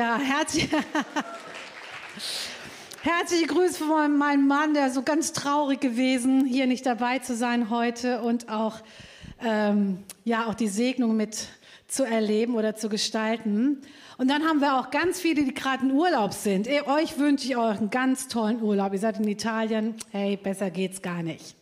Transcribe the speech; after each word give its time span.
Ja, 0.00 0.18
herzlich. 0.18 0.66
Herzliche 3.02 3.46
Grüße 3.46 3.84
von 3.84 4.16
meinem 4.16 4.46
Mann, 4.46 4.72
der 4.72 4.90
so 4.90 5.02
ganz 5.02 5.34
traurig 5.34 5.78
gewesen, 5.78 6.46
hier 6.46 6.66
nicht 6.66 6.86
dabei 6.86 7.18
zu 7.18 7.36
sein 7.36 7.68
heute 7.68 8.22
und 8.22 8.48
auch, 8.48 8.76
ähm, 9.44 9.98
ja, 10.24 10.46
auch 10.46 10.54
die 10.54 10.68
Segnung 10.68 11.18
mit 11.18 11.48
zu 11.86 12.04
erleben 12.04 12.54
oder 12.54 12.76
zu 12.76 12.88
gestalten. 12.88 13.82
Und 14.16 14.28
dann 14.28 14.44
haben 14.44 14.62
wir 14.62 14.80
auch 14.80 14.90
ganz 14.90 15.20
viele, 15.20 15.44
die 15.44 15.52
gerade 15.52 15.84
in 15.84 15.92
Urlaub 15.92 16.32
sind. 16.32 16.66
Euch 16.66 17.18
wünsche 17.18 17.46
ich 17.46 17.58
euch 17.58 17.76
einen 17.76 17.90
ganz 17.90 18.26
tollen 18.26 18.62
Urlaub. 18.62 18.94
Ihr 18.94 19.00
seid 19.00 19.18
in 19.18 19.28
Italien. 19.28 19.96
Hey, 20.12 20.38
besser 20.38 20.70
geht's 20.70 21.02
gar 21.02 21.22
nicht. 21.22 21.54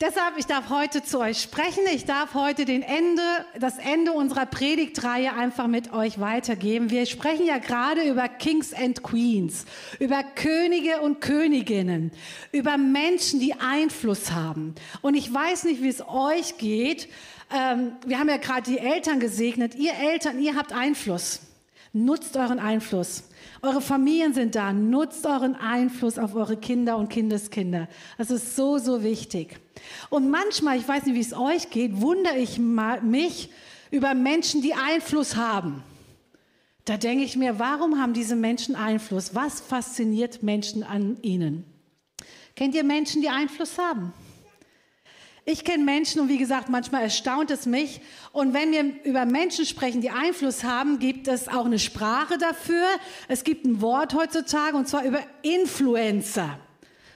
Deshalb, 0.00 0.36
ich 0.36 0.46
darf 0.46 0.68
heute 0.68 1.04
zu 1.04 1.20
euch 1.20 1.40
sprechen. 1.40 1.84
Ich 1.94 2.04
darf 2.04 2.34
heute 2.34 2.64
den 2.64 2.82
Ende, 2.82 3.22
das 3.60 3.78
Ende 3.78 4.10
unserer 4.10 4.44
Predigtreihe 4.44 5.32
einfach 5.32 5.68
mit 5.68 5.92
euch 5.92 6.18
weitergeben. 6.18 6.90
Wir 6.90 7.06
sprechen 7.06 7.46
ja 7.46 7.58
gerade 7.58 8.02
über 8.02 8.28
Kings 8.28 8.74
and 8.74 9.04
Queens, 9.04 9.66
über 10.00 10.24
Könige 10.24 11.02
und 11.02 11.20
Königinnen, 11.20 12.10
über 12.50 12.78
Menschen, 12.78 13.38
die 13.38 13.54
Einfluss 13.54 14.32
haben. 14.32 14.74
Und 15.02 15.14
ich 15.14 15.32
weiß 15.32 15.62
nicht, 15.62 15.84
wie 15.84 15.88
es 15.88 16.02
euch 16.04 16.58
geht. 16.58 17.08
Ähm, 17.56 17.92
wir 18.04 18.18
haben 18.18 18.28
ja 18.28 18.38
gerade 18.38 18.68
die 18.68 18.78
Eltern 18.80 19.20
gesegnet. 19.20 19.76
Ihr 19.76 19.92
Eltern, 19.94 20.40
ihr 20.40 20.56
habt 20.56 20.72
Einfluss. 20.72 21.42
Nutzt 21.92 22.36
euren 22.36 22.58
Einfluss. 22.58 23.22
Eure 23.62 23.82
Familien 23.82 24.32
sind 24.32 24.54
da. 24.54 24.72
Nutzt 24.72 25.26
euren 25.26 25.54
Einfluss 25.54 26.18
auf 26.18 26.34
eure 26.34 26.56
Kinder 26.56 26.96
und 26.96 27.08
Kindeskinder. 27.10 27.88
Das 28.16 28.30
ist 28.30 28.56
so, 28.56 28.78
so 28.78 29.02
wichtig. 29.02 29.60
Und 30.08 30.30
manchmal, 30.30 30.78
ich 30.78 30.88
weiß 30.88 31.04
nicht, 31.06 31.14
wie 31.14 31.20
es 31.20 31.34
euch 31.34 31.70
geht, 31.70 32.00
wundere 32.00 32.38
ich 32.38 32.58
mich 32.58 33.50
über 33.90 34.14
Menschen, 34.14 34.62
die 34.62 34.74
Einfluss 34.74 35.36
haben. 35.36 35.82
Da 36.86 36.96
denke 36.96 37.24
ich 37.24 37.36
mir, 37.36 37.58
warum 37.58 38.00
haben 38.00 38.14
diese 38.14 38.34
Menschen 38.34 38.74
Einfluss? 38.74 39.34
Was 39.34 39.60
fasziniert 39.60 40.42
Menschen 40.42 40.82
an 40.82 41.18
ihnen? 41.20 41.64
Kennt 42.56 42.74
ihr 42.74 42.84
Menschen, 42.84 43.20
die 43.20 43.28
Einfluss 43.28 43.78
haben? 43.78 44.12
Ich 45.44 45.64
kenne 45.64 45.84
Menschen 45.84 46.20
und 46.20 46.28
wie 46.28 46.38
gesagt, 46.38 46.68
manchmal 46.68 47.02
erstaunt 47.02 47.50
es 47.50 47.66
mich. 47.66 48.00
Und 48.32 48.52
wenn 48.54 48.72
wir 48.72 49.04
über 49.04 49.24
Menschen 49.24 49.64
sprechen, 49.66 50.00
die 50.00 50.10
Einfluss 50.10 50.64
haben, 50.64 50.98
gibt 50.98 51.28
es 51.28 51.48
auch 51.48 51.64
eine 51.64 51.78
Sprache 51.78 52.38
dafür. 52.38 52.84
Es 53.28 53.42
gibt 53.44 53.64
ein 53.64 53.80
Wort 53.80 54.14
heutzutage 54.14 54.76
und 54.76 54.86
zwar 54.88 55.04
über 55.04 55.20
Influencer. 55.42 56.58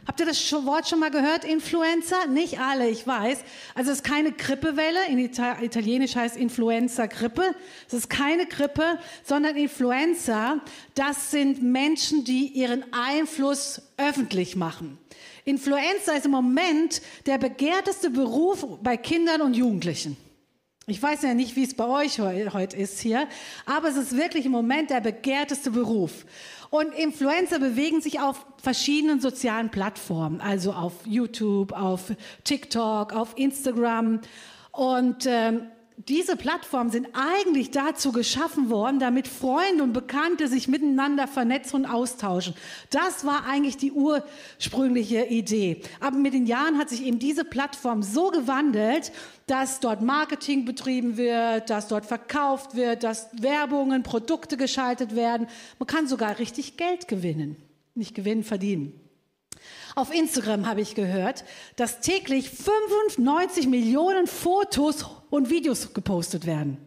Habt 0.06 0.20
ihr 0.20 0.26
das 0.26 0.52
Wort 0.52 0.88
schon 0.88 1.00
mal 1.00 1.10
gehört, 1.10 1.44
Influencer? 1.44 2.26
Nicht 2.26 2.60
alle, 2.60 2.88
ich 2.88 3.06
weiß. 3.06 3.38
Also 3.74 3.90
es 3.90 3.98
ist 3.98 4.04
keine 4.04 4.32
Grippewelle. 4.32 5.06
In 5.08 5.18
Italienisch 5.18 6.14
heißt 6.14 6.36
Influenza 6.36 7.06
Grippe. 7.06 7.54
Es 7.86 7.94
ist 7.94 8.10
keine 8.10 8.46
Grippe, 8.46 8.98
sondern 9.24 9.56
Influencer. 9.56 10.60
Das 10.94 11.30
sind 11.30 11.62
Menschen, 11.62 12.24
die 12.24 12.48
ihren 12.48 12.84
Einfluss 12.92 13.80
öffentlich 13.96 14.56
machen. 14.56 14.98
Influencer 15.46 16.16
ist 16.16 16.26
im 16.26 16.32
Moment 16.32 17.00
der 17.26 17.38
begehrteste 17.38 18.10
Beruf 18.10 18.66
bei 18.82 18.96
Kindern 18.96 19.40
und 19.40 19.54
Jugendlichen. 19.54 20.16
Ich 20.86 21.02
weiß 21.02 21.22
ja 21.22 21.32
nicht, 21.32 21.56
wie 21.56 21.64
es 21.64 21.72
bei 21.72 21.86
euch 21.86 22.20
heute 22.20 22.76
ist 22.76 23.00
hier, 23.00 23.26
aber 23.64 23.88
es 23.88 23.96
ist 23.96 24.18
wirklich 24.18 24.44
im 24.44 24.52
Moment 24.52 24.90
der 24.90 25.00
begehrteste 25.00 25.70
Beruf. 25.70 26.26
Und 26.68 26.92
Influencer 26.92 27.58
bewegen 27.58 28.02
sich 28.02 28.20
auf 28.20 28.44
verschiedenen 28.62 29.18
sozialen 29.18 29.70
Plattformen, 29.70 30.42
also 30.42 30.72
auf 30.72 30.92
YouTube, 31.06 31.72
auf 31.72 32.12
TikTok, 32.44 33.14
auf 33.14 33.32
Instagram. 33.36 34.20
Und 34.72 35.24
ähm, 35.26 35.68
diese 35.96 36.36
Plattformen 36.36 36.90
sind 36.90 37.08
eigentlich 37.12 37.70
dazu 37.70 38.10
geschaffen 38.10 38.68
worden, 38.68 38.98
damit 38.98 39.28
Freunde 39.28 39.84
und 39.84 39.92
Bekannte 39.92 40.48
sich 40.48 40.66
miteinander 40.66 41.28
vernetzen 41.28 41.76
und 41.76 41.86
austauschen. 41.86 42.54
Das 42.90 43.24
war 43.24 43.46
eigentlich 43.46 43.76
die 43.76 43.92
ursprüngliche 43.92 45.26
Idee. 45.26 45.82
Aber 46.00 46.16
mit 46.16 46.34
den 46.34 46.46
Jahren 46.46 46.78
hat 46.78 46.88
sich 46.88 47.04
eben 47.04 47.20
diese 47.20 47.44
Plattform 47.44 48.02
so 48.02 48.30
gewandelt, 48.30 49.12
dass 49.46 49.78
dort 49.78 50.02
Marketing 50.02 50.64
betrieben 50.64 51.16
wird, 51.16 51.70
dass 51.70 51.86
dort 51.86 52.06
verkauft 52.06 52.74
wird, 52.74 53.04
dass 53.04 53.28
Werbungen, 53.40 54.02
Produkte 54.02 54.56
geschaltet 54.56 55.14
werden. 55.14 55.46
Man 55.78 55.86
kann 55.86 56.08
sogar 56.08 56.38
richtig 56.40 56.76
Geld 56.76 57.06
gewinnen. 57.06 57.56
Nicht 57.94 58.14
gewinnen, 58.14 58.42
verdienen. 58.42 59.03
Auf 59.94 60.12
Instagram 60.12 60.66
habe 60.66 60.80
ich 60.80 60.94
gehört, 60.94 61.44
dass 61.76 62.00
täglich 62.00 62.50
95 62.50 63.68
Millionen 63.68 64.26
Fotos 64.26 65.06
und 65.30 65.50
Videos 65.50 65.94
gepostet 65.94 66.46
werden. 66.46 66.78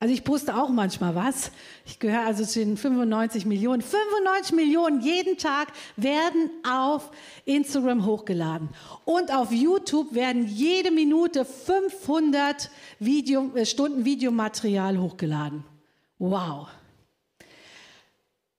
Also 0.00 0.14
ich 0.14 0.22
poste 0.22 0.56
auch 0.56 0.68
manchmal 0.68 1.16
was. 1.16 1.50
Ich 1.84 1.98
gehöre 1.98 2.24
also 2.24 2.44
zu 2.44 2.60
den 2.60 2.76
95 2.76 3.46
Millionen. 3.46 3.82
95 3.82 4.54
Millionen 4.54 5.00
jeden 5.00 5.38
Tag 5.38 5.72
werden 5.96 6.50
auf 6.68 7.10
Instagram 7.46 8.06
hochgeladen. 8.06 8.68
Und 9.04 9.34
auf 9.34 9.50
YouTube 9.50 10.14
werden 10.14 10.46
jede 10.46 10.92
Minute 10.92 11.44
500 11.44 12.70
Video, 13.00 13.50
äh, 13.56 13.66
Stunden 13.66 14.04
Videomaterial 14.04 14.98
hochgeladen. 14.98 15.64
Wow. 16.20 16.68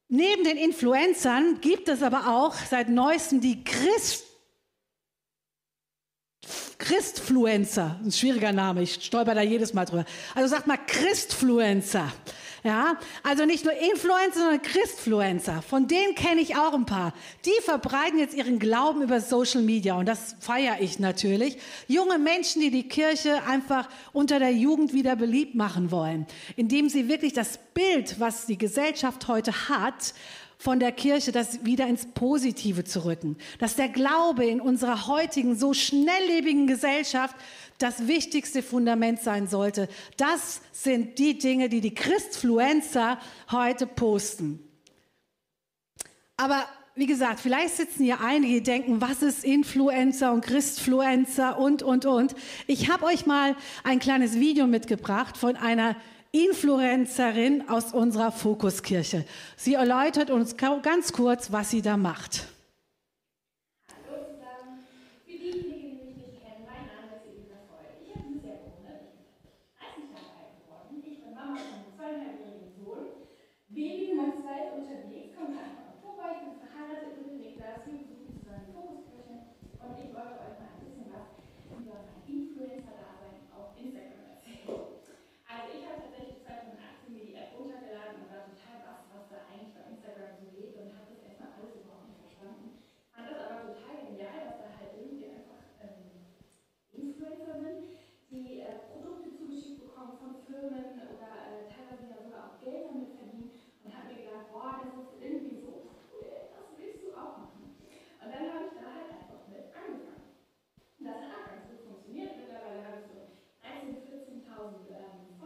Neben 0.10 0.44
den 0.44 0.58
Influencern 0.58 1.62
gibt 1.62 1.88
es 1.88 2.02
aber 2.02 2.36
auch 2.36 2.56
seit 2.56 2.90
neuestem 2.90 3.42
die 3.42 3.64
Christ 3.64 4.26
Christfluencer, 6.80 8.00
ein 8.04 8.12
schwieriger 8.12 8.52
Name, 8.52 8.82
ich 8.82 8.94
stolper 9.06 9.36
da 9.36 9.42
jedes 9.42 9.74
Mal 9.74 9.86
drüber. 9.86 10.06
Also 10.34 10.48
sagt 10.48 10.66
mal 10.66 10.78
Christfluencer. 10.78 12.12
Ja, 12.64 12.98
also 13.24 13.46
nicht 13.46 13.64
nur 13.64 13.74
Influencer, 13.74 14.40
sondern 14.40 14.62
Christfluencer. 14.62 15.62
Von 15.62 15.88
denen 15.88 16.16
kenne 16.16 16.42
ich 16.42 16.56
auch 16.58 16.74
ein 16.74 16.86
paar. 16.86 17.14
Die 17.46 17.64
verbreiten 17.64 18.20
jetzt 18.20 18.36
ihren 18.36 18.60
Glauben 18.60 19.02
über 19.02 19.22
Social 19.22 19.62
Media 19.62 19.96
und 19.96 20.08
das 20.08 20.36
feiere 20.40 20.82
ich 20.82 21.00
natürlich. 21.00 21.58
Junge 21.88 22.18
Menschen, 22.18 22.62
die 22.62 22.72
die 22.72 22.88
Kirche 22.88 23.44
einfach 23.48 23.88
unter 24.12 24.40
der 24.40 24.52
Jugend 24.52 24.94
wieder 24.94 25.16
beliebt 25.16 25.56
machen 25.56 25.92
wollen, 25.92 26.26
indem 26.56 26.90
sie 26.90 27.08
wirklich 27.08 27.34
das 27.34 27.60
Bild, 27.74 28.20
was 28.20 28.46
die 28.46 28.58
Gesellschaft 28.58 29.28
heute 29.28 29.70
hat, 29.70 30.14
von 30.62 30.82
der 30.82 30.92
Kirche, 30.92 31.32
das 31.32 31.64
wieder 31.64 31.88
ins 31.88 32.06
Positive 32.08 32.84
zu 32.84 33.06
rücken. 33.06 33.38
Dass 33.60 33.78
der 33.78 33.88
Glaube 33.88 34.46
in 34.46 34.60
unserer 34.60 35.08
heutigen, 35.08 35.56
so 35.56 35.74
schnelllebigen 35.74 36.68
Gesellschaft 36.68 37.34
das 37.80 38.08
wichtigste 38.08 38.62
Fundament 38.62 39.20
sein 39.22 39.48
sollte. 39.48 39.88
Das 40.18 40.62
sind 40.72 41.18
die 41.18 41.38
Dinge, 41.38 41.70
die 41.70 41.82
die 41.82 41.96
Christfluencer 41.96 43.18
heute 43.52 43.88
posten. 43.88 44.60
Aber 46.38 46.66
wie 46.96 47.06
gesagt, 47.06 47.40
vielleicht 47.40 47.78
sitzen 47.78 48.04
hier 48.04 48.20
einige, 48.22 48.56
die 48.56 48.64
denken, 48.64 49.02
was 49.02 49.22
ist 49.22 49.46
Influencer 49.46 50.34
und 50.34 50.42
Christfluencer 50.42 51.58
und, 51.58 51.82
und, 51.82 52.06
und. 52.06 52.36
Ich 52.68 52.90
habe 52.90 53.06
euch 53.06 53.26
mal 53.26 53.56
ein 53.84 54.00
kleines 54.00 54.40
Video 54.40 54.68
mitgebracht 54.68 55.38
von 55.38 55.56
einer 55.56 55.96
Influencerin 56.32 57.70
aus 57.70 57.94
unserer 57.94 58.32
Fokuskirche. 58.32 59.26
Sie 59.56 59.76
erläutert 59.76 60.30
uns 60.30 60.58
ganz 60.58 61.14
kurz, 61.14 61.52
was 61.52 61.72
sie 61.72 61.82
da 61.82 61.98
macht. 61.98 62.48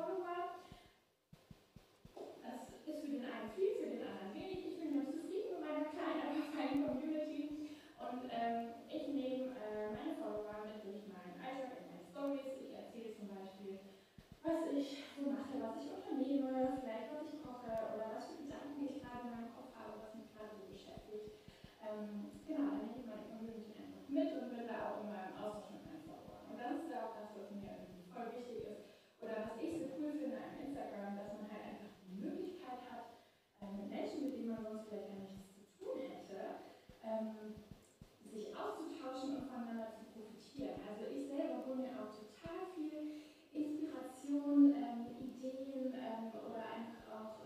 Follower. 0.03 0.59
Das 2.43 2.67
ist 2.83 2.99
für 2.99 3.07
den 3.07 3.23
einen 3.23 3.51
viel, 3.55 3.71
für 3.79 3.87
den 3.87 4.03
anderen 4.03 4.35
wenig. 4.35 4.67
Ich 4.67 4.79
bin 4.83 4.99
nur 4.99 5.07
zufrieden 5.07 5.55
mit 5.55 5.63
meiner 5.63 5.87
kleinen, 5.95 6.19
aber 6.27 6.43
feinen 6.51 6.83
Community. 6.83 7.71
Und 8.03 8.27
ähm, 8.27 8.83
ich 8.91 9.07
nehme 9.15 9.55
äh, 9.55 9.95
meine 9.95 10.19
Follower 10.19 10.67
mit 10.67 10.83
in 10.83 11.07
meinen 11.07 11.39
Alltag, 11.39 11.79
in 11.79 11.87
meine 11.87 12.03
Stories. 12.03 12.59
Ich 12.59 12.75
erzähle 12.75 13.15
zum 13.15 13.31
Beispiel, 13.31 13.79
was 14.43 14.67
ich 14.75 15.07
so 15.15 15.31
mache, 15.31 15.55
was 15.63 15.79
ich 15.79 15.87
unternehme, 15.87 16.83
vielleicht 16.83 17.07
was 17.15 17.31
ich 17.31 17.39
koche 17.39 17.95
oder 17.95 18.11
was 18.11 18.27
für 18.27 18.43
Gedanken 18.43 18.83
ich 18.83 18.99
gerade 18.99 19.23
in 19.23 19.31
meinem 19.31 19.55
Kopf 19.55 19.71
habe, 19.71 20.03
was 20.03 20.19
mich 20.19 20.27
gerade 20.35 20.51
so 20.51 20.67
beschäftigt. 20.67 21.47
Ähm, 21.79 22.43
genau, 22.43 22.75
dann 22.75 22.91
nehme 22.91 22.99
ich 22.99 23.07
meine 23.07 23.23
Community 23.31 23.71
einfach 23.71 24.03
mit 24.11 24.29
und 24.35 24.51
bin 24.51 24.67
da 24.67 24.91
auch 24.91 25.07
immer 25.07 25.31
im 25.31 25.35
Austausch 25.39 25.79
mit 25.79 25.87
meinen 25.87 26.03
Followern. 26.03 26.43
Und 26.51 26.59
das 26.59 26.75
ist 26.83 26.91
ja 26.91 27.07
auch 27.07 27.15
das, 27.15 27.31
was 27.39 27.47
mir 27.55 27.71
irgendwie 27.71 28.03
voll 28.11 28.27
wichtig 28.35 28.59
ist 28.67 28.72
oder 29.33 29.49
was 29.49 29.57
ich 29.57 29.81
so 29.81 29.89
cool 29.97 30.13
finde 30.13 30.37
an 30.37 30.61
Instagram, 30.61 31.17
dass 31.17 31.33
man 31.33 31.49
halt 31.49 31.65
einfach 31.65 31.89
die 32.05 32.21
Möglichkeit 32.21 32.85
hat, 32.85 33.17
äh, 33.65 33.73
mit 33.73 33.89
Menschen, 33.89 34.29
mit 34.29 34.37
denen 34.37 34.53
man 34.53 34.61
sonst 34.61 34.85
vielleicht 34.85 35.09
gar 35.09 35.25
nichts 35.25 35.49
zu 35.57 35.65
tun 35.73 35.97
hätte, 36.05 36.69
ähm, 37.01 37.65
sich 38.29 38.53
auszutauschen 38.53 39.41
und 39.41 39.49
voneinander 39.49 39.89
zu 39.89 40.05
profitieren. 40.13 40.77
Also 40.85 41.09
ich 41.09 41.25
selber 41.25 41.65
hole 41.65 41.81
mir 41.81 41.97
auch 41.97 42.13
total 42.13 42.61
viel 42.77 43.25
Inspiration, 43.49 44.77
ähm, 44.77 45.17
Ideen 45.17 45.97
ähm, 45.97 46.29
oder 46.29 46.61
einfach 46.69 47.01
auch 47.09 47.41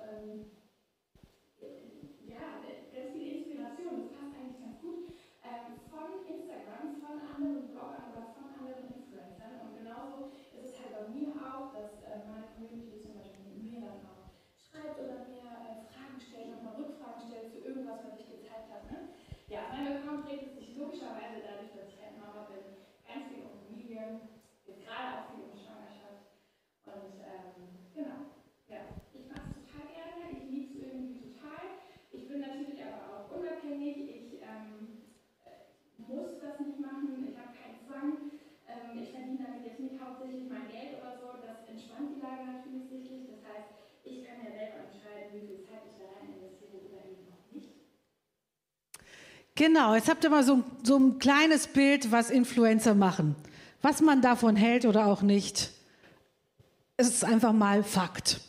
kann. 9.47 9.71
Und 9.71 9.79
genauso 9.79 10.35
ist 10.51 10.67
es 10.67 10.75
halt 10.79 10.91
bei 10.91 11.05
mir 11.15 11.31
auch, 11.39 11.71
dass 11.71 12.03
äh, 12.03 12.27
meine 12.27 12.51
Community 12.51 12.99
zum 12.99 13.15
Beispiel 13.15 13.55
mir 13.55 13.79
dann 13.79 14.03
auch 14.03 14.27
schreibt 14.59 14.99
oder 14.99 15.23
mir 15.23 15.47
äh, 15.47 15.87
Fragen 15.87 16.19
stellt, 16.19 16.51
nochmal 16.51 16.75
Rückfragen 16.75 17.23
stellt 17.23 17.51
zu 17.51 17.63
irgendwas, 17.63 18.03
was 18.03 18.19
ich 18.19 18.27
gezeigt 18.27 18.67
habe. 18.67 18.85
Ne? 18.91 18.99
Ja, 19.47 19.71
mein 19.71 19.95
Account 19.95 20.27
trägt 20.27 20.59
sich 20.59 20.75
logischerweise 20.75 21.39
dadurch, 21.39 21.71
dass 21.71 21.87
ich 21.87 21.99
halt 22.03 22.19
Mama 22.19 22.51
bin, 22.51 22.83
ganz 23.07 23.31
viel 23.31 23.47
um 23.47 23.55
Familie, 23.55 24.27
gerade 24.67 25.07
auch 25.15 25.25
viel 25.31 25.47
um 25.47 25.55
Schwangerschaft. 25.55 26.35
Und 26.83 27.15
ähm, 27.23 27.87
genau, 27.95 28.35
ja, 28.67 28.91
ich 29.15 29.27
mache 29.27 29.47
es 29.47 29.55
total 29.55 29.87
gerne, 29.87 30.35
ich 30.35 30.43
liebe 30.51 30.67
es 30.75 30.83
irgendwie 30.83 31.31
total. 31.31 31.79
Ich 32.11 32.27
bin 32.27 32.39
natürlich 32.43 32.79
aber 32.83 33.03
auch 33.07 33.31
unabhängig, 33.31 34.07
ich 34.07 34.43
ähm, 34.43 35.15
äh, 35.47 36.11
muss 36.11 36.39
das 36.39 36.59
nicht 36.59 36.79
machen, 36.79 37.27
ich 37.27 37.37
habe 37.37 37.55
keinen 37.55 37.79
Zwang. 37.87 38.36
Ähm, 38.77 39.01
ich 39.03 39.11
verdiene 39.11 39.43
damit 39.43 39.63
jetzt 39.65 39.79
nicht 39.79 39.99
hauptsächlich 40.01 40.45
mein 40.47 40.67
Geld 40.67 40.93
oder 40.93 41.17
so, 41.17 41.37
das 41.41 41.65
entspannt 41.67 42.09
die 42.13 42.19
Lage 42.21 42.45
natürlich 42.45 42.87
sicherlich. 42.87 43.25
Das 43.25 43.41
heißt, 43.45 43.69
ich 44.05 44.23
kann 44.23 44.39
ja 44.41 44.51
selber 44.53 44.79
entscheiden, 44.85 45.33
wie 45.33 45.45
viel 45.45 45.61
Zeit 45.65 45.83
ich 45.85 45.97
da 45.97 46.07
rein 46.13 46.29
investiere 46.29 46.85
oder 46.85 47.03
eben 47.05 47.27
auch 47.31 47.45
nicht. 47.51 47.73
Genau, 49.55 49.95
jetzt 49.95 50.07
habt 50.09 50.23
ihr 50.23 50.29
mal 50.29 50.43
so, 50.43 50.63
so 50.83 50.97
ein 50.97 51.19
kleines 51.19 51.67
Bild, 51.67 52.11
was 52.11 52.29
Influencer 52.29 52.93
machen. 52.93 53.35
Was 53.81 54.01
man 54.01 54.21
davon 54.21 54.55
hält 54.55 54.85
oder 54.85 55.07
auch 55.07 55.21
nicht, 55.21 55.71
ist 56.97 57.23
einfach 57.23 57.53
mal 57.53 57.83
Fakt. 57.83 58.41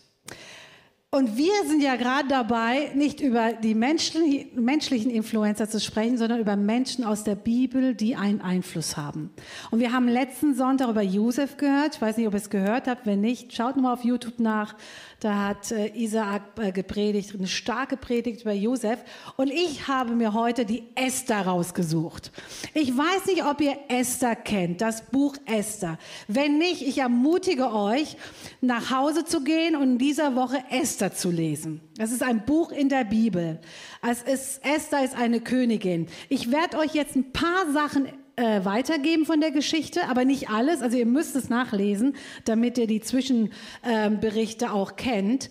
Und 1.11 1.39
wir 1.39 1.55
sind 1.67 1.83
ja 1.83 1.97
gerade 1.97 2.29
dabei, 2.29 2.91
nicht 2.95 3.23
über 3.23 3.55
die 3.55 3.75
menschlichen 3.75 5.11
Influencer 5.11 5.67
zu 5.67 5.81
sprechen, 5.81 6.19
sondern 6.19 6.39
über 6.39 6.55
Menschen 6.55 7.03
aus 7.03 7.25
der 7.25 7.35
Bibel, 7.35 7.95
die 7.95 8.15
einen 8.15 8.43
Einfluss 8.43 8.99
haben. 8.99 9.31
Und 9.71 9.81
wir 9.81 9.95
haben 9.95 10.07
letzten 10.07 10.55
Sonntag 10.55 10.91
über 10.91 11.01
Josef 11.01 11.57
gehört. 11.57 11.95
Ich 11.95 12.03
weiß 12.03 12.19
nicht, 12.19 12.27
ob 12.27 12.35
ihr 12.35 12.41
es 12.41 12.51
gehört 12.51 12.89
habt. 12.89 13.07
Wenn 13.07 13.23
nicht, 13.23 13.55
schaut 13.55 13.79
mal 13.79 13.95
auf 13.95 14.05
YouTube 14.05 14.39
nach. 14.39 14.75
Da 15.21 15.49
hat 15.49 15.73
äh, 15.73 15.89
Isaac 15.97 16.43
äh, 16.61 16.73
gepredigt, 16.73 17.35
eine 17.35 17.47
starke 17.47 17.97
Predigt 17.97 18.43
über 18.43 18.53
Josef. 18.53 18.99
Und 19.37 19.51
ich 19.51 19.89
habe 19.89 20.15
mir 20.15 20.35
heute 20.35 20.67
die 20.67 20.85
Esther 20.95 21.41
rausgesucht. 21.41 22.31
Ich 22.75 22.97
weiß 22.97 23.27
nicht, 23.27 23.47
ob 23.47 23.63
ihr 23.63 23.79
Esther 23.89 24.37
kennt, 24.37 24.83
das 24.83 25.07
Buch 25.07 25.37
Esther. 25.47 25.99
Wenn 26.29 26.59
nicht, 26.59 26.83
ich 26.83 26.99
ermutige 26.99 27.73
euch, 27.73 28.19
nach 28.61 28.91
Hause 28.91 29.25
zu 29.25 29.43
gehen 29.43 29.75
und 29.75 29.93
in 29.93 29.99
dieser 29.99 30.37
Woche 30.37 30.63
Esther 30.71 30.98
zu 30.99 31.31
lesen. 31.31 31.81
Das 31.97 32.13
ist 32.13 32.23
ein 32.23 32.45
Buch 32.45 32.73
in 32.73 32.89
der 32.89 33.05
Bibel. 33.05 33.61
Es 34.03 34.23
ist, 34.23 34.65
Esther 34.65 35.05
ist 35.05 35.17
eine 35.17 35.41
Königin. 35.41 36.09
Ich 36.29 36.51
werde 36.51 36.79
euch 36.79 36.95
jetzt 36.95 37.17
ein 37.17 37.33
paar 37.33 37.71
Sachen 37.73 38.09
äh, 38.37 38.65
weitergeben 38.65 39.25
von 39.27 39.41
der 39.41 39.51
Geschichte, 39.51 40.09
aber 40.09 40.25
nicht 40.25 40.51
alles. 40.51 40.83
Also 40.83 40.97
ihr 40.97 41.07
müsst 41.07 41.37
es 41.37 41.49
nachlesen, 41.49 42.17
damit 42.45 42.79
ihr 42.79 42.87
die 42.87 43.01
Zwischenberichte 43.01 44.67
äh, 44.67 44.69
auch 44.69 44.97
kennt. 44.97 45.51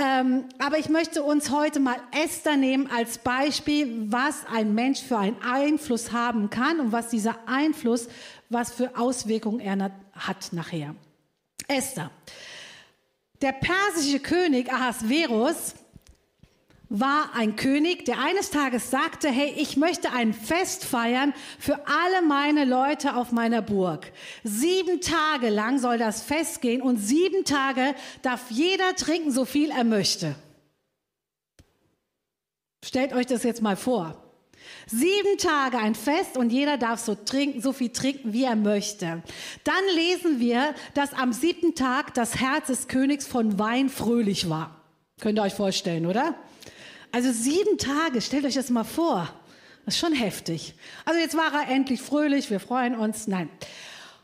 Ähm, 0.00 0.44
aber 0.58 0.78
ich 0.78 0.88
möchte 0.88 1.22
uns 1.22 1.50
heute 1.50 1.80
mal 1.80 1.96
Esther 2.24 2.56
nehmen 2.56 2.88
als 2.94 3.18
Beispiel, 3.18 4.06
was 4.10 4.44
ein 4.52 4.74
Mensch 4.74 5.00
für 5.00 5.18
einen 5.18 5.36
Einfluss 5.42 6.12
haben 6.12 6.50
kann 6.50 6.78
und 6.78 6.92
was 6.92 7.08
dieser 7.08 7.36
Einfluss, 7.46 8.08
was 8.48 8.70
für 8.70 8.96
Auswirkungen 8.96 9.60
er 9.60 9.90
hat 10.14 10.52
nachher. 10.52 10.94
Esther. 11.66 12.10
Der 13.40 13.52
persische 13.52 14.20
König 14.20 14.72
Ahasverus 14.72 15.74
war 16.88 17.34
ein 17.34 17.56
König, 17.56 18.06
der 18.06 18.18
eines 18.18 18.50
Tages 18.50 18.90
sagte, 18.90 19.28
hey, 19.28 19.52
ich 19.56 19.76
möchte 19.76 20.10
ein 20.12 20.32
Fest 20.32 20.84
feiern 20.84 21.34
für 21.58 21.86
alle 21.86 22.26
meine 22.26 22.64
Leute 22.64 23.14
auf 23.14 23.30
meiner 23.30 23.60
Burg. 23.60 24.10
Sieben 24.42 25.00
Tage 25.00 25.50
lang 25.50 25.78
soll 25.78 25.98
das 25.98 26.22
Fest 26.22 26.62
gehen 26.62 26.80
und 26.80 26.96
sieben 26.96 27.44
Tage 27.44 27.94
darf 28.22 28.50
jeder 28.50 28.94
trinken, 28.96 29.30
so 29.30 29.44
viel 29.44 29.70
er 29.70 29.84
möchte. 29.84 30.34
Stellt 32.82 33.12
euch 33.12 33.26
das 33.26 33.42
jetzt 33.42 33.60
mal 33.60 33.76
vor. 33.76 34.27
Sieben 34.90 35.36
Tage 35.36 35.76
ein 35.76 35.94
Fest 35.94 36.38
und 36.38 36.50
jeder 36.50 36.78
darf 36.78 37.00
so 37.00 37.14
trinken, 37.14 37.60
so 37.60 37.74
viel 37.74 37.90
trinken, 37.90 38.32
wie 38.32 38.44
er 38.44 38.56
möchte. 38.56 39.22
Dann 39.64 39.84
lesen 39.94 40.40
wir, 40.40 40.74
dass 40.94 41.12
am 41.12 41.34
siebten 41.34 41.74
Tag 41.74 42.14
das 42.14 42.40
Herz 42.40 42.68
des 42.68 42.88
Königs 42.88 43.26
von 43.26 43.58
Wein 43.58 43.90
fröhlich 43.90 44.48
war. 44.48 44.82
Könnt 45.20 45.38
ihr 45.38 45.42
euch 45.42 45.54
vorstellen, 45.54 46.06
oder? 46.06 46.34
Also 47.12 47.30
sieben 47.32 47.76
Tage, 47.76 48.22
stellt 48.22 48.46
euch 48.46 48.54
das 48.54 48.70
mal 48.70 48.84
vor. 48.84 49.28
Das 49.84 49.94
ist 49.94 50.00
schon 50.00 50.14
heftig. 50.14 50.74
Also 51.04 51.20
jetzt 51.20 51.36
war 51.36 51.52
er 51.52 51.74
endlich 51.74 52.00
fröhlich, 52.00 52.50
wir 52.50 52.60
freuen 52.60 52.94
uns. 52.96 53.26
Nein. 53.26 53.50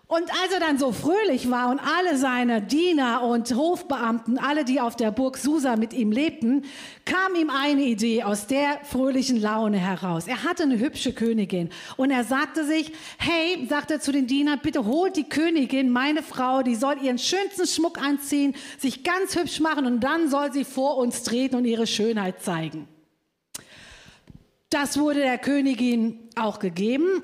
Und 0.07 0.31
als 0.31 0.53
er 0.53 0.61
dann 0.61 0.77
so 0.77 0.93
fröhlich 0.93 1.51
war 1.51 1.71
und 1.71 1.81
alle 1.81 2.19
seine 2.19 2.61
Diener 2.61 3.23
und 3.23 3.55
Hofbeamten, 3.55 4.37
alle, 4.37 4.67
die 4.67 4.79
auf 4.79 4.97
der 4.97 5.11
Burg 5.11 5.39
Susa 5.39 5.77
mit 5.77 5.95
ihm 5.95 6.13
lebten, 6.13 6.67
kam 7.07 7.35
ihm 7.35 7.49
eine 7.49 7.85
Idee 7.85 8.23
aus 8.23 8.47
der 8.47 8.81
fröhlichen 8.85 9.41
Laune 9.41 9.79
heraus. 9.79 10.27
Er 10.27 10.45
hatte 10.45 10.65
eine 10.65 10.79
hübsche 10.79 11.15
Königin 11.15 11.71
und 11.97 12.11
er 12.11 12.23
sagte 12.23 12.67
sich, 12.67 12.93
hey, 13.17 13.67
sagt 13.67 13.91
er 13.91 14.01
zu 14.01 14.13
den 14.13 14.27
Dienern, 14.27 14.61
bitte 14.63 14.85
holt 14.85 15.17
die 15.17 15.29
Königin, 15.29 15.91
meine 15.91 16.23
Frau, 16.23 16.63
die 16.63 16.75
soll 16.75 17.03
ihren 17.03 17.19
schönsten 17.19 17.67
Schmuck 17.67 17.99
anziehen, 17.99 18.55
sich 18.79 19.05
ganz 19.05 19.35
hübsch 19.37 19.61
machen 19.61 19.87
und 19.87 20.01
dann 20.01 20.29
soll 20.29 20.53
sie 20.53 20.65
vor 20.65 20.99
uns 20.99 21.23
treten 21.23 21.57
und 21.57 21.65
ihre 21.65 21.87
Schönheit 21.87 22.43
zeigen. 22.43 22.89
Das 24.69 24.99
wurde 24.99 25.21
der 25.21 25.39
Königin 25.39 26.29
auch 26.37 26.59
gegeben 26.59 27.23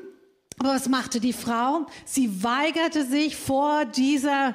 aber 0.60 0.74
was 0.74 0.90
machte 0.90 1.20
die 1.20 1.32
Frau? 1.32 1.86
Sie 2.04 2.44
weigerte 2.44 3.06
sich 3.06 3.34
vor 3.34 3.86
dieser, 3.86 4.54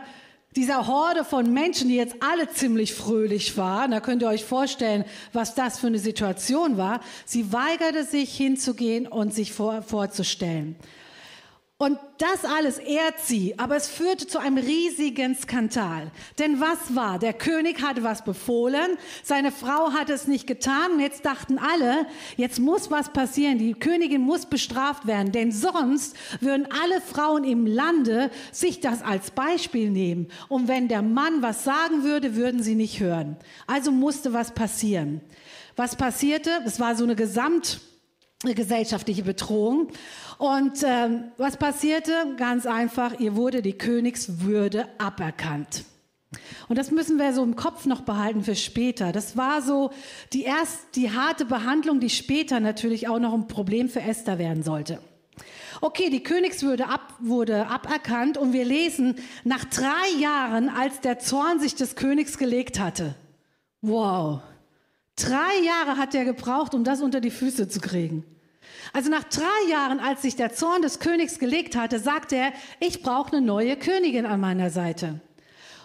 dieser 0.56 0.86
Horde 0.86 1.26
von 1.26 1.52
Menschen, 1.52 1.90
die 1.90 1.96
jetzt 1.96 2.18
alle 2.20 2.48
ziemlich 2.48 2.94
fröhlich 2.94 3.58
waren. 3.58 3.90
Da 3.90 4.00
könnt 4.02 4.22
ihr 4.22 4.28
euch 4.28 4.46
vorstellen, 4.46 5.04
was 5.34 5.56
das 5.56 5.80
für 5.80 5.88
eine 5.88 5.98
Situation 5.98 6.78
war. 6.78 7.00
Sie 7.26 7.52
weigerte 7.52 8.04
sich 8.04 8.38
hinzugehen 8.38 9.08
und 9.08 9.34
sich 9.34 9.52
vor, 9.52 9.82
vorzustellen. 9.82 10.76
Und 11.78 12.00
das 12.20 12.46
alles 12.46 12.78
ehrt 12.78 13.20
sie, 13.20 13.60
aber 13.60 13.76
es 13.76 13.90
führte 13.90 14.26
zu 14.28 14.40
einem 14.40 14.58
riesigen 14.58 15.36
Skandal. 15.36 16.10
Denn 16.40 16.62
was 16.62 16.96
war? 16.96 17.20
Der 17.20 17.34
König 17.34 17.82
hatte 17.82 18.02
was 18.02 18.24
befohlen, 18.24 18.98
seine 19.24 19.52
Frau 19.52 19.92
hatte 19.92 20.14
es 20.14 20.26
nicht 20.26 20.48
getan 20.48 20.94
und 20.94 21.00
jetzt 21.02 21.26
dachten 21.26 21.58
alle, 21.58 22.08
jetzt 22.38 22.60
muss 22.60 22.92
was 22.92 23.12
passieren, 23.12 23.58
die 23.58 23.74
Königin 23.74 24.22
muss 24.22 24.46
bestraft 24.46 25.06
werden, 25.06 25.34
denn 25.34 25.52
sonst 25.52 26.16
würden 26.40 26.66
alle 26.82 27.02
Frauen 27.02 27.44
im 27.44 27.68
Lande 27.68 28.32
sich 28.54 28.80
das 28.80 29.02
als 29.02 29.32
Beispiel 29.32 29.90
nehmen. 29.90 30.30
Und 30.48 30.70
wenn 30.70 30.88
der 30.88 31.02
Mann 31.02 31.42
was 31.42 31.66
sagen 31.66 32.04
würde, 32.04 32.38
würden 32.38 32.64
sie 32.64 32.76
nicht 32.76 33.02
hören. 33.02 33.36
Also 33.68 33.92
musste 33.92 34.32
was 34.32 34.54
passieren. 34.54 35.20
Was 35.76 35.98
passierte? 35.98 36.52
Es 36.66 36.80
war 36.80 36.96
so 36.96 37.04
eine 37.04 37.18
gesamtgesellschaftliche 38.54 39.24
Bedrohung. 39.24 39.88
Und 40.38 40.84
ähm, 40.84 41.26
was 41.38 41.58
passierte? 41.58 42.12
Ganz 42.38 42.66
einfach, 42.66 43.20
ihr 43.20 43.36
wurde 43.36 43.62
die 43.62 43.78
Königswürde 43.78 44.88
aberkannt. 44.98 45.86
Und 46.68 46.78
das 46.78 46.92
müssen 46.92 47.18
wir 47.18 47.34
so 47.34 47.44
im 47.44 47.56
Kopf 47.56 47.86
noch 47.86 48.02
behalten 48.02 48.44
für 48.44 48.56
später. 48.56 49.12
Das 49.12 49.38
war 49.38 49.62
so 49.62 49.92
die 50.34 50.44
erst 50.44 50.96
die 50.96 51.12
harte 51.12 51.46
Behandlung, 51.46 52.00
die 52.00 52.10
später 52.10 52.60
natürlich 52.60 53.08
auch 53.08 53.20
noch 53.20 53.34
ein 53.34 53.48
Problem 53.48 53.88
für 53.88 54.02
Esther 54.02 54.38
werden 54.38 54.64
sollte. 54.64 55.00
Okay, 55.82 56.10
die 56.10 56.24
Königswürde 56.24 56.88
ab, 56.88 57.14
wurde 57.20 57.68
aberkannt 57.68 58.38
und 58.38 58.54
wir 58.54 58.66
lesen, 58.66 59.16
nach 59.44 59.66
drei 59.66 60.20
Jahren, 60.20 60.70
als 60.70 61.02
der 61.02 61.20
Zorn 61.20 61.60
sich 61.60 61.76
des 61.76 61.96
Königs 61.96 62.38
gelegt 62.38 62.80
hatte. 62.80 63.16
Wow. 63.82 64.42
Drei 65.16 65.64
Jahre 65.66 65.98
hat 65.98 66.16
er 66.16 66.26
gebraucht, 66.26 66.74
um 66.74 66.84
das 66.84 67.02
unter 67.02 67.22
die 67.22 67.32
Füße 67.32 67.68
zu 67.68 67.80
kriegen. 67.80 68.26
Also 68.94 69.10
nach 69.10 69.24
drei 69.26 69.70
Jahren, 69.70 70.00
als 70.00 70.22
sich 70.22 70.36
der 70.36 70.54
Zorn 70.54 70.82
des 70.82 71.00
Königs 71.00 71.40
gelegt 71.40 71.76
hatte, 71.76 72.00
sagte 72.00 72.36
er, 72.36 72.54
ich 72.80 73.02
brauche 73.02 73.36
eine 73.36 73.46
neue 73.46 73.78
Königin 73.78 74.26
an 74.26 74.40
meiner 74.40 74.70
Seite. 74.70 75.20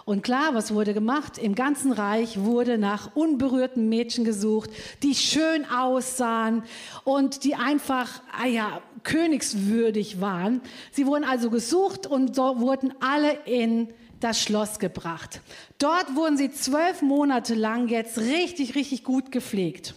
Und 0.04 0.22
klar, 0.22 0.54
was 0.54 0.74
wurde 0.74 0.94
gemacht? 0.94 1.38
Im 1.38 1.54
ganzen 1.54 1.92
Reich 1.92 2.40
wurde 2.40 2.78
nach 2.78 3.14
unberührten 3.14 3.88
Mädchen 3.88 4.24
gesucht, 4.24 4.70
die 5.02 5.14
schön 5.14 5.64
aussahen 5.70 6.62
und 7.04 7.44
die 7.44 7.54
einfach, 7.54 8.22
ah 8.32 8.46
ja, 8.46 8.82
königswürdig 9.02 10.20
waren. 10.20 10.62
Sie 10.90 11.06
wurden 11.06 11.24
also 11.24 11.50
gesucht 11.50 12.06
und 12.06 12.34
so 12.34 12.60
wurden 12.60 12.92
alle 13.00 13.38
in 13.44 13.88
das 14.20 14.42
Schloss 14.42 14.78
gebracht. 14.78 15.40
Dort 15.78 16.14
wurden 16.14 16.36
sie 16.36 16.50
zwölf 16.50 17.02
Monate 17.02 17.54
lang 17.54 17.88
jetzt 17.88 18.18
richtig, 18.18 18.74
richtig 18.74 19.04
gut 19.04 19.32
gepflegt. 19.32 19.94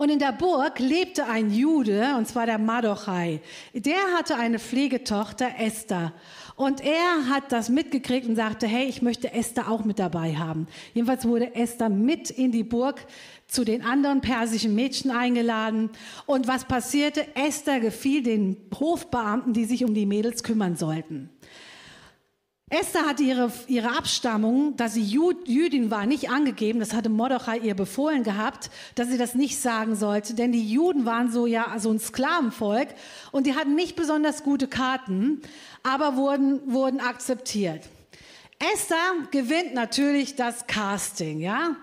Und 0.00 0.08
in 0.08 0.18
der 0.18 0.32
Burg 0.32 0.78
lebte 0.78 1.26
ein 1.26 1.52
Jude, 1.52 2.14
und 2.16 2.26
zwar 2.26 2.46
der 2.46 2.56
Madochai. 2.56 3.42
Der 3.74 3.98
hatte 4.16 4.38
eine 4.38 4.58
Pflegetochter, 4.58 5.50
Esther. 5.58 6.14
Und 6.56 6.80
er 6.80 7.28
hat 7.28 7.52
das 7.52 7.68
mitgekriegt 7.68 8.26
und 8.26 8.34
sagte, 8.34 8.66
hey, 8.66 8.86
ich 8.86 9.02
möchte 9.02 9.34
Esther 9.34 9.70
auch 9.70 9.84
mit 9.84 9.98
dabei 9.98 10.36
haben. 10.36 10.68
Jedenfalls 10.94 11.26
wurde 11.26 11.54
Esther 11.54 11.90
mit 11.90 12.30
in 12.30 12.50
die 12.50 12.64
Burg 12.64 13.04
zu 13.46 13.62
den 13.62 13.84
anderen 13.84 14.22
persischen 14.22 14.74
Mädchen 14.74 15.10
eingeladen. 15.10 15.90
Und 16.24 16.48
was 16.48 16.64
passierte? 16.64 17.26
Esther 17.36 17.78
gefiel 17.78 18.22
den 18.22 18.56
Hofbeamten, 18.74 19.52
die 19.52 19.66
sich 19.66 19.84
um 19.84 19.92
die 19.92 20.06
Mädels 20.06 20.42
kümmern 20.42 20.76
sollten. 20.76 21.28
Esther 22.72 23.04
hatte 23.04 23.24
ihre, 23.24 23.52
ihre 23.66 23.96
Abstammung, 23.98 24.76
dass 24.76 24.94
sie 24.94 25.02
Jüdin 25.02 25.90
war, 25.90 26.06
nicht 26.06 26.30
angegeben. 26.30 26.78
Das 26.78 26.94
hatte 26.94 27.08
Mordechai 27.08 27.58
ihr 27.58 27.74
befohlen 27.74 28.22
gehabt, 28.22 28.70
dass 28.94 29.08
sie 29.08 29.18
das 29.18 29.34
nicht 29.34 29.60
sagen 29.60 29.96
sollte. 29.96 30.34
Denn 30.34 30.52
die 30.52 30.70
Juden 30.70 31.04
waren 31.04 31.32
so 31.32 31.46
ja 31.46 31.76
so 31.80 31.90
ein 31.90 31.98
Sklavenvolk 31.98 32.90
und 33.32 33.48
die 33.48 33.56
hatten 33.56 33.74
nicht 33.74 33.96
besonders 33.96 34.44
gute 34.44 34.68
Karten, 34.68 35.42
aber 35.82 36.14
wurden, 36.14 36.60
wurden 36.72 37.00
akzeptiert. 37.00 37.82
Esther 38.72 39.14
gewinnt 39.32 39.74
natürlich 39.74 40.36
das 40.36 40.68
Casting, 40.68 41.40
ja. 41.40 41.74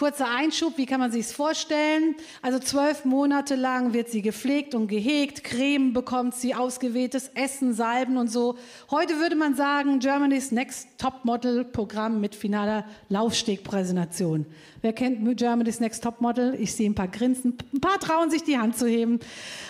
Kurzer 0.00 0.34
Einschub, 0.34 0.78
wie 0.78 0.86
kann 0.86 0.98
man 0.98 1.12
sich 1.12 1.26
vorstellen? 1.26 2.14
Also 2.40 2.58
zwölf 2.58 3.04
Monate 3.04 3.54
lang 3.54 3.92
wird 3.92 4.08
sie 4.08 4.22
gepflegt 4.22 4.74
und 4.74 4.88
gehegt, 4.88 5.44
Creme 5.44 5.92
bekommt 5.92 6.34
sie, 6.34 6.54
ausgewähltes 6.54 7.30
Essen, 7.34 7.74
Salben 7.74 8.16
und 8.16 8.28
so. 8.28 8.56
Heute 8.90 9.18
würde 9.18 9.36
man 9.36 9.54
sagen, 9.56 9.98
Germany's 9.98 10.52
Next 10.52 10.88
Topmodel 10.96 11.66
Programm 11.66 12.18
mit 12.18 12.34
finaler 12.34 12.86
Laufstegpräsentation. 13.10 14.46
Wer 14.80 14.94
kennt 14.94 15.36
Germany's 15.36 15.80
Next 15.80 16.02
Topmodel? 16.02 16.56
Ich 16.58 16.74
sehe 16.74 16.88
ein 16.88 16.94
paar 16.94 17.08
Grinsen, 17.08 17.58
ein 17.74 17.82
paar 17.82 18.00
trauen 18.00 18.30
sich 18.30 18.42
die 18.42 18.56
Hand 18.56 18.78
zu 18.78 18.86
heben. 18.86 19.20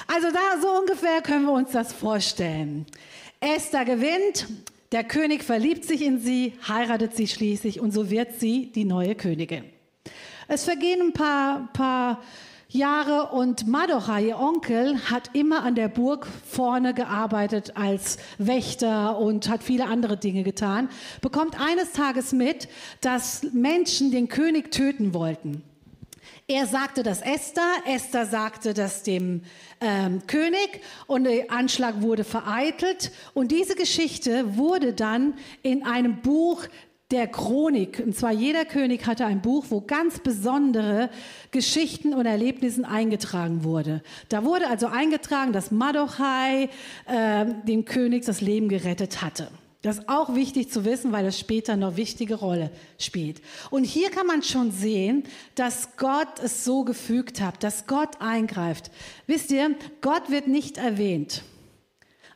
Also 0.06 0.28
da 0.30 0.62
so 0.62 0.68
ungefähr 0.78 1.22
können 1.22 1.46
wir 1.46 1.54
uns 1.54 1.72
das 1.72 1.92
vorstellen. 1.92 2.86
Esther 3.40 3.84
gewinnt, 3.84 4.46
der 4.92 5.02
König 5.02 5.42
verliebt 5.42 5.84
sich 5.84 6.02
in 6.02 6.20
sie, 6.20 6.52
heiratet 6.68 7.16
sie 7.16 7.26
schließlich 7.26 7.80
und 7.80 7.90
so 7.90 8.10
wird 8.10 8.38
sie 8.38 8.70
die 8.70 8.84
neue 8.84 9.16
Königin. 9.16 9.64
Es 10.52 10.64
vergehen 10.64 11.00
ein 11.00 11.12
paar, 11.12 11.68
paar 11.74 12.24
Jahre 12.68 13.28
und 13.30 13.68
Madocha, 13.68 14.18
ihr 14.18 14.36
Onkel, 14.36 14.98
hat 15.08 15.30
immer 15.32 15.62
an 15.62 15.76
der 15.76 15.86
Burg 15.86 16.26
vorne 16.26 16.92
gearbeitet 16.92 17.76
als 17.76 18.18
Wächter 18.36 19.16
und 19.16 19.48
hat 19.48 19.62
viele 19.62 19.86
andere 19.86 20.16
Dinge 20.16 20.42
getan, 20.42 20.88
bekommt 21.20 21.54
eines 21.60 21.92
Tages 21.92 22.32
mit, 22.32 22.66
dass 23.00 23.44
Menschen 23.52 24.10
den 24.10 24.26
König 24.26 24.72
töten 24.72 25.14
wollten. 25.14 25.62
Er 26.48 26.66
sagte 26.66 27.04
das 27.04 27.22
Esther, 27.22 27.70
Esther 27.86 28.26
sagte 28.26 28.74
das 28.74 29.04
dem 29.04 29.42
ähm, 29.80 30.26
König 30.26 30.80
und 31.06 31.22
der 31.22 31.52
Anschlag 31.52 32.02
wurde 32.02 32.24
vereitelt. 32.24 33.12
Und 33.34 33.52
diese 33.52 33.76
Geschichte 33.76 34.56
wurde 34.56 34.94
dann 34.94 35.34
in 35.62 35.86
einem 35.86 36.22
Buch 36.22 36.64
der 37.10 37.26
Chronik. 37.26 38.02
Und 38.04 38.16
zwar 38.16 38.32
jeder 38.32 38.64
König 38.64 39.06
hatte 39.06 39.26
ein 39.26 39.42
Buch, 39.42 39.66
wo 39.70 39.80
ganz 39.80 40.20
besondere 40.20 41.10
Geschichten 41.50 42.14
und 42.14 42.26
Erlebnisse 42.26 42.86
eingetragen 42.86 43.64
wurde. 43.64 44.02
Da 44.28 44.44
wurde 44.44 44.68
also 44.68 44.86
eingetragen, 44.86 45.52
dass 45.52 45.70
Madochai 45.70 46.68
äh, 47.06 47.46
dem 47.66 47.84
König 47.84 48.24
das 48.24 48.40
Leben 48.40 48.68
gerettet 48.68 49.22
hatte. 49.22 49.48
Das 49.82 49.98
ist 49.98 50.08
auch 50.10 50.34
wichtig 50.34 50.70
zu 50.70 50.84
wissen, 50.84 51.10
weil 51.10 51.24
es 51.24 51.38
später 51.38 51.74
noch 51.74 51.96
wichtige 51.96 52.34
Rolle 52.34 52.70
spielt. 52.98 53.40
Und 53.70 53.84
hier 53.84 54.10
kann 54.10 54.26
man 54.26 54.42
schon 54.42 54.72
sehen, 54.72 55.24
dass 55.54 55.96
Gott 55.96 56.38
es 56.42 56.64
so 56.64 56.84
gefügt 56.84 57.40
hat, 57.40 57.64
dass 57.64 57.86
Gott 57.86 58.20
eingreift. 58.20 58.90
Wisst 59.26 59.50
ihr, 59.50 59.74
Gott 60.02 60.30
wird 60.30 60.48
nicht 60.48 60.76
erwähnt. 60.76 61.42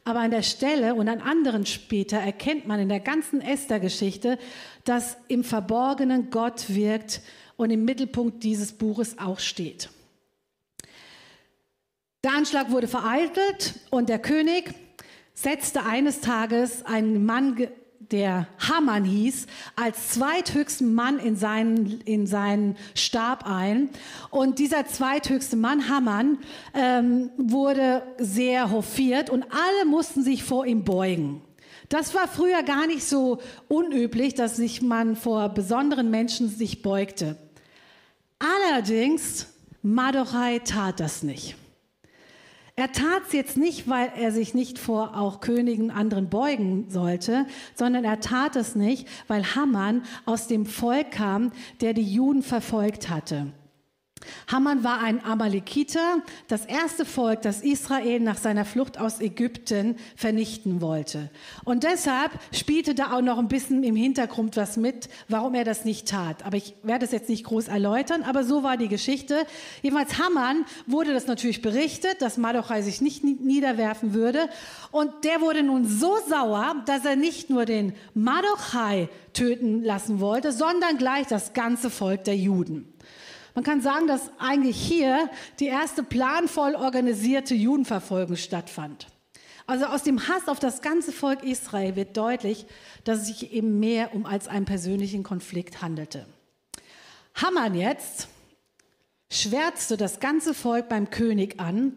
Aber 0.05 0.21
an 0.21 0.31
der 0.31 0.43
Stelle 0.43 0.95
und 0.95 1.09
an 1.09 1.21
anderen 1.21 1.65
später 1.65 2.19
erkennt 2.19 2.67
man 2.67 2.79
in 2.79 2.91
der 2.91 3.01
ganzen 3.01 3.41
Esther-Geschichte, 3.41 4.39
dass 4.85 5.17
im 5.29 5.45
Verborgenen 5.45 6.29
Gott 6.29 6.69
wirkt 6.69 7.23
und 7.57 7.71
im 7.71 7.87
Mittelpunkt 7.87 8.43
dieses 8.45 8.73
Buches 8.73 9.19
auch 9.19 9.39
steht. 9.39 9.89
Der 12.23 12.33
Anschlag 12.33 12.71
wurde 12.71 12.89
vereitelt 12.89 13.81
und 13.91 14.09
der 14.09 14.19
König 14.19 14.75
setzte 15.33 15.85
eines 15.85 16.21
Tages 16.21 16.85
einen 16.85 17.25
Mann 17.25 17.67
der 18.11 18.47
Haman 18.59 19.05
hieß, 19.05 19.47
als 19.77 20.11
zweithöchsten 20.11 20.95
Mann 20.95 21.19
in 21.19 21.37
seinen, 21.37 22.01
in 22.03 22.27
seinen 22.27 22.77
Stab 22.95 23.47
ein. 23.47 23.89
Und 24.31 24.59
dieser 24.59 24.87
zweithöchste 24.87 25.57
Mann, 25.57 25.89
Haman, 25.89 26.39
ähm, 26.75 27.31
wurde 27.37 28.03
sehr 28.19 28.71
hofiert 28.71 29.31
und 29.31 29.45
alle 29.45 29.87
mussten 29.87 30.23
sich 30.23 30.45
vor 30.45 30.67
ihm 30.67 30.85
beugen. 30.85 31.43
Das 31.89 32.15
war 32.15 32.29
früher 32.29 32.63
gar 32.63 32.87
nicht 32.87 33.05
so 33.05 33.41
unüblich, 33.69 34.35
dass 34.35 34.57
sich 34.57 34.83
man 34.83 35.17
vor 35.17 35.49
besonderen 35.51 36.11
Menschen 36.11 36.49
sich 36.49 36.83
beugte. 36.83 37.37
Allerdings, 38.39 39.49
Madochai 39.83 40.61
tat 40.61 41.01
das 41.01 41.23
nicht. 41.23 41.57
Er 42.77 42.91
tat 42.91 43.23
es 43.29 43.33
jetzt 43.33 43.57
nicht, 43.57 43.89
weil 43.89 44.11
er 44.19 44.33
sich 44.33 44.53
nicht 44.53 44.81
vor 44.81 45.17
auch 45.17 45.41
Königen 45.41 45.93
anderen 45.93 46.29
beugen 46.29 46.91
sollte, 46.91 47.47
sondern 47.77 48.05
er 48.05 48.19
tat 48.19 48.57
es 48.57 48.75
nicht, 48.75 49.07
weil 49.29 49.55
Haman 49.55 50.03
aus 50.27 50.49
dem 50.49 50.67
Volk 50.67 51.13
kam, 51.13 51.53
der 51.81 51.95
die 51.95 52.03
Juden 52.03 52.43
verfolgt 52.43 53.09
hatte. 53.09 53.53
Haman 54.51 54.85
war 54.85 55.01
ein 55.01 55.25
Amalekiter, 55.25 56.23
das 56.49 56.65
erste 56.67 57.05
Volk, 57.05 57.43
das 57.43 57.63
Israel 57.63 58.21
nach 58.21 58.37
seiner 58.37 58.65
Flucht 58.65 58.99
aus 58.99 59.21
Ägypten 59.21 59.97
vernichten 60.17 60.81
wollte. 60.81 61.31
Und 61.65 61.85
deshalb 61.85 62.33
spielte 62.53 62.95
da 62.95 63.13
auch 63.17 63.21
noch 63.21 63.39
ein 63.39 63.49
bisschen 63.49 63.83
im 63.85 63.97
Hintergrund 63.97 64.57
was 64.57 64.77
mit, 64.77 65.09
warum 65.29 65.55
er 65.55 65.65
das 65.65 65.85
nicht 65.85 66.09
tat. 66.09 66.45
Aber 66.45 66.57
ich 66.57 66.75
werde 66.83 67.05
es 67.05 67.13
jetzt 67.13 67.29
nicht 67.29 67.45
groß 67.45 67.69
erläutern, 67.69 68.23
aber 68.23 68.45
so 68.45 68.63
war 68.63 68.77
die 68.77 68.89
Geschichte. 68.89 69.47
Jedenfalls 69.83 70.19
Haman 70.19 70.65
wurde 70.87 71.13
das 71.13 71.27
natürlich 71.27 71.63
berichtet, 71.63 72.21
dass 72.21 72.37
Mardochai 72.37 72.83
sich 72.83 73.01
nicht 73.01 73.25
niederwerfen 73.25 74.15
würde. 74.15 74.49
Und 74.91 75.25
der 75.25 75.41
wurde 75.41 75.63
nun 75.63 75.87
so 75.87 76.17
sauer, 76.29 76.77
dass 76.87 77.05
er 77.05 77.17
nicht 77.17 77.51
nur 77.51 77.65
den 77.65 77.95
Mardochai 78.15 79.09
töten 79.33 79.83
lassen 79.83 80.21
wollte, 80.21 80.53
sondern 80.53 80.97
gleich 80.97 81.27
das 81.27 81.53
ganze 81.53 81.91
Volk 81.91 82.25
der 82.25 82.37
Juden. 82.37 82.94
Man 83.55 83.63
kann 83.63 83.81
sagen, 83.81 84.09
dass 84.09 84.31
eigentlich 84.39 84.77
hier 84.77 85.31
die 85.61 85.67
erste 85.67 86.03
planvoll 86.03 86.75
organisierte 86.75 87.55
Judenverfolgung 87.55 88.37
stattfand. 88.37 89.07
Also 89.67 89.87
aus 89.87 90.03
dem 90.03 90.29
Hass 90.29 90.49
auf 90.49 90.59
das 90.59 90.83
ganze 90.83 91.13
Volk 91.13 91.43
Israel 91.43 91.97
wird 91.97 92.17
deutlich, 92.17 92.67
dass 93.05 93.21
es 93.21 93.27
sich 93.27 93.53
eben 93.53 93.81
mehr 93.81 94.15
um 94.15 94.27
als 94.27 94.49
einen 94.49 94.67
persönlichen 94.67 95.23
Konflikt 95.23 95.81
handelte. 95.81 96.27
Haman 97.35 97.75
jetzt 97.75 98.29
schwärzte 99.33 99.97
das 99.97 100.21
ganze 100.21 100.53
Volk 100.53 100.89
beim 100.89 101.11
König 101.11 101.61
an. 101.61 101.97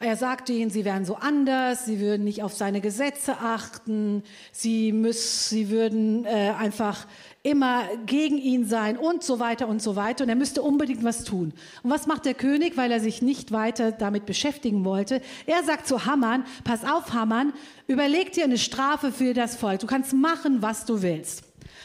Er 0.00 0.16
sagte 0.16 0.52
ihnen, 0.52 0.70
sie 0.70 0.84
wären 0.84 1.04
so 1.04 1.16
anders, 1.16 1.84
sie 1.84 1.98
würden 1.98 2.22
nicht 2.22 2.44
auf 2.44 2.54
seine 2.54 2.80
Gesetze 2.80 3.38
achten, 3.38 4.22
sie, 4.52 4.92
müssen, 4.92 5.48
sie 5.48 5.70
würden 5.70 6.24
äh, 6.24 6.54
einfach 6.56 7.08
immer 7.48 7.84
gegen 8.04 8.36
ihn 8.36 8.66
sein 8.66 8.98
und 8.98 9.22
so 9.22 9.38
weiter 9.40 9.68
und 9.68 9.80
so 9.80 9.96
weiter. 9.96 10.24
Und 10.24 10.28
er 10.28 10.36
müsste 10.36 10.60
unbedingt 10.60 11.02
was 11.02 11.24
tun. 11.24 11.54
Und 11.82 11.90
was 11.90 12.06
macht 12.06 12.26
der 12.26 12.34
König, 12.34 12.76
weil 12.76 12.92
er 12.92 13.00
sich 13.00 13.22
nicht 13.22 13.52
weiter 13.52 13.90
damit 13.90 14.26
beschäftigen 14.26 14.84
wollte? 14.84 15.22
Er 15.46 15.64
sagt 15.64 15.86
zu 15.86 16.04
Haman, 16.04 16.44
pass 16.64 16.84
auf 16.84 17.14
Haman, 17.14 17.54
überleg 17.86 18.32
dir 18.32 18.44
eine 18.44 18.58
Strafe 18.58 19.12
für 19.12 19.32
das 19.32 19.56
Volk. 19.56 19.80
Du 19.80 19.86
kannst 19.86 20.12
machen, 20.12 20.60
was 20.60 20.84
du 20.84 21.00
willst. 21.00 21.44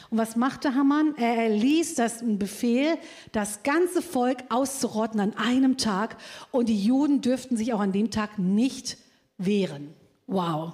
Und 0.10 0.18
was 0.18 0.36
machte 0.36 0.76
Haman? 0.76 1.16
Er 1.16 1.38
erließ 1.38 1.96
das 1.96 2.22
einen 2.22 2.38
Befehl, 2.38 2.98
das 3.32 3.64
ganze 3.64 4.02
Volk 4.02 4.44
auszurotten 4.50 5.20
an 5.22 5.34
einem 5.38 5.78
Tag. 5.78 6.18
Und 6.52 6.68
die 6.68 6.84
Juden 6.84 7.22
dürften 7.22 7.56
sich 7.56 7.74
auch 7.74 7.80
an 7.80 7.94
dem 7.94 8.12
Tag 8.12 8.38
nicht 8.38 8.98
wehren. 9.38 9.94
Wow, 10.28 10.74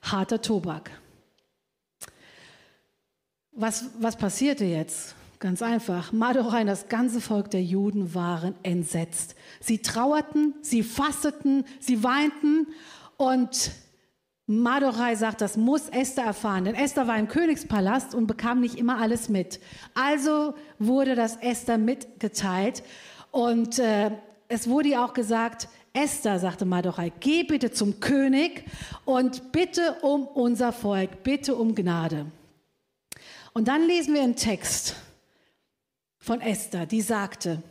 harter 0.00 0.40
Tobak. 0.40 1.01
Was, 3.54 3.84
was 3.98 4.16
passierte 4.16 4.64
jetzt? 4.64 5.14
Ganz 5.38 5.60
einfach. 5.60 6.10
Mardochai 6.12 6.64
das 6.64 6.88
ganze 6.88 7.20
Volk 7.20 7.50
der 7.50 7.62
Juden 7.62 8.14
waren 8.14 8.54
entsetzt. 8.62 9.34
Sie 9.60 9.78
trauerten, 9.78 10.54
sie 10.62 10.82
fasteten, 10.82 11.64
sie 11.78 12.02
weinten 12.02 12.68
und 13.18 13.72
Mardochai 14.46 15.16
sagt, 15.16 15.42
das 15.42 15.56
muss 15.58 15.90
Esther 15.90 16.24
erfahren, 16.24 16.64
denn 16.64 16.74
Esther 16.74 17.06
war 17.06 17.18
im 17.18 17.28
Königspalast 17.28 18.14
und 18.14 18.26
bekam 18.26 18.60
nicht 18.60 18.78
immer 18.78 18.98
alles 19.00 19.28
mit. 19.28 19.60
Also 19.94 20.54
wurde 20.78 21.14
das 21.14 21.36
Esther 21.36 21.76
mitgeteilt 21.76 22.82
und 23.32 23.78
äh, 23.78 24.12
es 24.48 24.66
wurde 24.68 24.88
ihr 24.90 25.04
auch 25.04 25.12
gesagt, 25.12 25.68
Esther, 25.92 26.38
sagte 26.38 26.64
Mardochai, 26.64 27.12
geh 27.20 27.42
bitte 27.42 27.70
zum 27.70 28.00
König 28.00 28.64
und 29.04 29.52
bitte 29.52 29.96
um 30.00 30.26
unser 30.26 30.72
Volk, 30.72 31.22
bitte 31.22 31.54
um 31.54 31.74
Gnade. 31.74 32.26
Und 33.54 33.68
dann 33.68 33.86
lesen 33.86 34.14
wir 34.14 34.22
einen 34.22 34.36
Text 34.36 34.94
von 36.18 36.40
Esther, 36.40 36.86
die 36.86 37.02
sagte, 37.02 37.62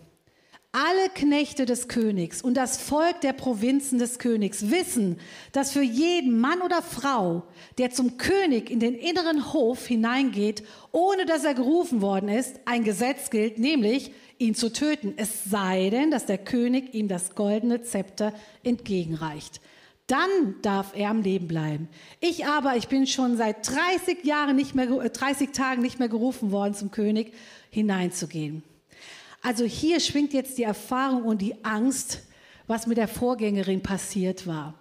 alle 0.73 1.09
Knechte 1.13 1.65
des 1.65 1.89
Königs 1.89 2.41
und 2.41 2.53
das 2.53 2.77
Volk 2.77 3.19
der 3.21 3.33
Provinzen 3.33 4.00
des 4.00 4.19
Königs 4.19 4.69
wissen, 4.71 5.19
dass 5.51 5.73
für 5.73 5.81
jeden 5.81 6.39
Mann 6.39 6.61
oder 6.61 6.81
Frau, 6.81 7.43
der 7.77 7.91
zum 7.91 8.17
König 8.17 8.69
in 8.69 8.79
den 8.79 8.95
inneren 8.95 9.51
Hof 9.51 9.85
hineingeht, 9.88 10.63
ohne 10.93 11.25
dass 11.25 11.43
er 11.43 11.55
gerufen 11.55 12.01
worden 12.01 12.29
ist, 12.29 12.61
ein 12.63 12.85
Gesetz 12.85 13.31
gilt, 13.31 13.59
nämlich 13.59 14.11
ihn 14.38 14.55
zu 14.55 14.71
töten, 14.71 15.13
es 15.17 15.43
sei 15.43 15.89
denn, 15.89 16.09
dass 16.09 16.25
der 16.25 16.38
König 16.38 16.93
ihm 16.93 17.09
das 17.09 17.35
goldene 17.35 17.81
Zepter 17.81 18.33
entgegenreicht. 18.63 19.59
Dann 20.12 20.56
darf 20.62 20.91
er 20.96 21.10
am 21.10 21.22
Leben 21.22 21.48
bleiben. 21.48 21.88
Ich 22.20 22.46
aber, 22.46 22.75
ich 22.75 22.89
bin 22.89 23.08
schon 23.08 23.38
seit 23.38 23.68
30 23.68 24.25
Jahren 24.25 24.56
nicht 24.56 24.75
mehr, 24.75 24.88
30 24.88 25.48
äh, 25.48 25.51
Tagen 25.51 25.82
nicht 25.82 26.00
mehr 26.00 26.10
gerufen 26.10 26.51
worden, 26.51 26.74
zum 26.74 26.91
König 26.91 27.34
hineinzugehen. 27.70 28.63
Also 29.41 29.63
hier 29.63 30.00
schwingt 30.00 30.34
jetzt 30.34 30.58
die 30.58 30.63
Erfahrung 30.63 31.24
und 31.24 31.41
die 31.41 31.63
Angst, 31.63 32.20
was 32.68 32.88
mit 32.88 32.98
der 32.98 33.08
Vorgängerin 33.08 33.82
passiert 33.82 34.46
war 34.46 34.75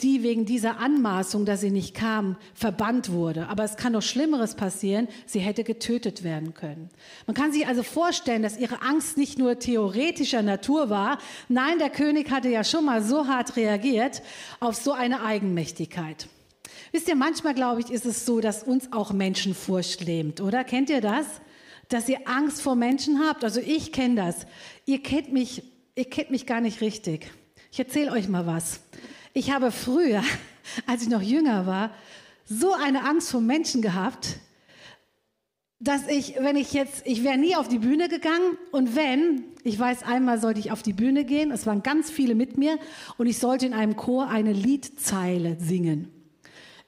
die 0.00 0.22
wegen 0.22 0.44
dieser 0.44 0.78
Anmaßung, 0.78 1.44
dass 1.44 1.60
sie 1.60 1.70
nicht 1.70 1.94
kam, 1.94 2.36
verbannt 2.54 3.10
wurde. 3.10 3.48
Aber 3.48 3.64
es 3.64 3.76
kann 3.76 3.94
noch 3.94 4.02
Schlimmeres 4.02 4.54
passieren, 4.54 5.08
sie 5.26 5.40
hätte 5.40 5.64
getötet 5.64 6.22
werden 6.22 6.54
können. 6.54 6.88
Man 7.26 7.34
kann 7.34 7.52
sich 7.52 7.66
also 7.66 7.82
vorstellen, 7.82 8.42
dass 8.42 8.58
ihre 8.58 8.80
Angst 8.82 9.16
nicht 9.16 9.38
nur 9.38 9.58
theoretischer 9.58 10.42
Natur 10.42 10.88
war, 10.88 11.18
nein, 11.48 11.78
der 11.80 11.90
König 11.90 12.30
hatte 12.30 12.48
ja 12.48 12.62
schon 12.62 12.84
mal 12.84 13.02
so 13.02 13.26
hart 13.26 13.56
reagiert 13.56 14.22
auf 14.60 14.76
so 14.76 14.92
eine 14.92 15.22
Eigenmächtigkeit. 15.22 16.28
Wisst 16.92 17.08
ihr, 17.08 17.16
manchmal 17.16 17.54
glaube 17.54 17.80
ich, 17.80 17.90
ist 17.90 18.06
es 18.06 18.24
so, 18.24 18.40
dass 18.40 18.62
uns 18.62 18.92
auch 18.92 19.12
Menschenfurcht 19.12 20.04
lähmt, 20.04 20.40
oder? 20.40 20.62
Kennt 20.62 20.90
ihr 20.90 21.00
das? 21.00 21.26
Dass 21.88 22.08
ihr 22.08 22.20
Angst 22.26 22.62
vor 22.62 22.76
Menschen 22.76 23.20
habt. 23.20 23.44
Also 23.44 23.60
ich 23.60 23.92
kenne 23.92 24.14
das. 24.14 24.46
Ihr 24.86 25.02
kennt 25.02 25.32
mich, 25.32 25.64
ihr 25.96 26.04
kennt 26.04 26.30
mich 26.30 26.46
gar 26.46 26.60
nicht 26.60 26.80
richtig. 26.80 27.30
Ich 27.72 27.78
erzähle 27.78 28.12
euch 28.12 28.28
mal 28.28 28.46
was. 28.46 28.80
Ich 29.38 29.52
habe 29.52 29.70
früher, 29.70 30.24
als 30.86 31.02
ich 31.02 31.08
noch 31.08 31.22
jünger 31.22 31.64
war, 31.64 31.92
so 32.44 32.72
eine 32.72 33.04
Angst 33.04 33.30
vor 33.30 33.40
Menschen 33.40 33.82
gehabt, 33.82 34.40
dass 35.78 36.08
ich, 36.08 36.34
wenn 36.40 36.56
ich 36.56 36.72
jetzt, 36.72 37.06
ich 37.06 37.22
wäre 37.22 37.38
nie 37.38 37.54
auf 37.54 37.68
die 37.68 37.78
Bühne 37.78 38.08
gegangen 38.08 38.58
und 38.72 38.96
wenn, 38.96 39.44
ich 39.62 39.78
weiß, 39.78 40.02
einmal 40.02 40.40
sollte 40.40 40.58
ich 40.58 40.72
auf 40.72 40.82
die 40.82 40.92
Bühne 40.92 41.24
gehen, 41.24 41.52
es 41.52 41.66
waren 41.66 41.84
ganz 41.84 42.10
viele 42.10 42.34
mit 42.34 42.58
mir 42.58 42.80
und 43.16 43.28
ich 43.28 43.38
sollte 43.38 43.64
in 43.64 43.74
einem 43.74 43.94
Chor 43.94 44.28
eine 44.28 44.52
Liedzeile 44.52 45.56
singen. 45.60 46.10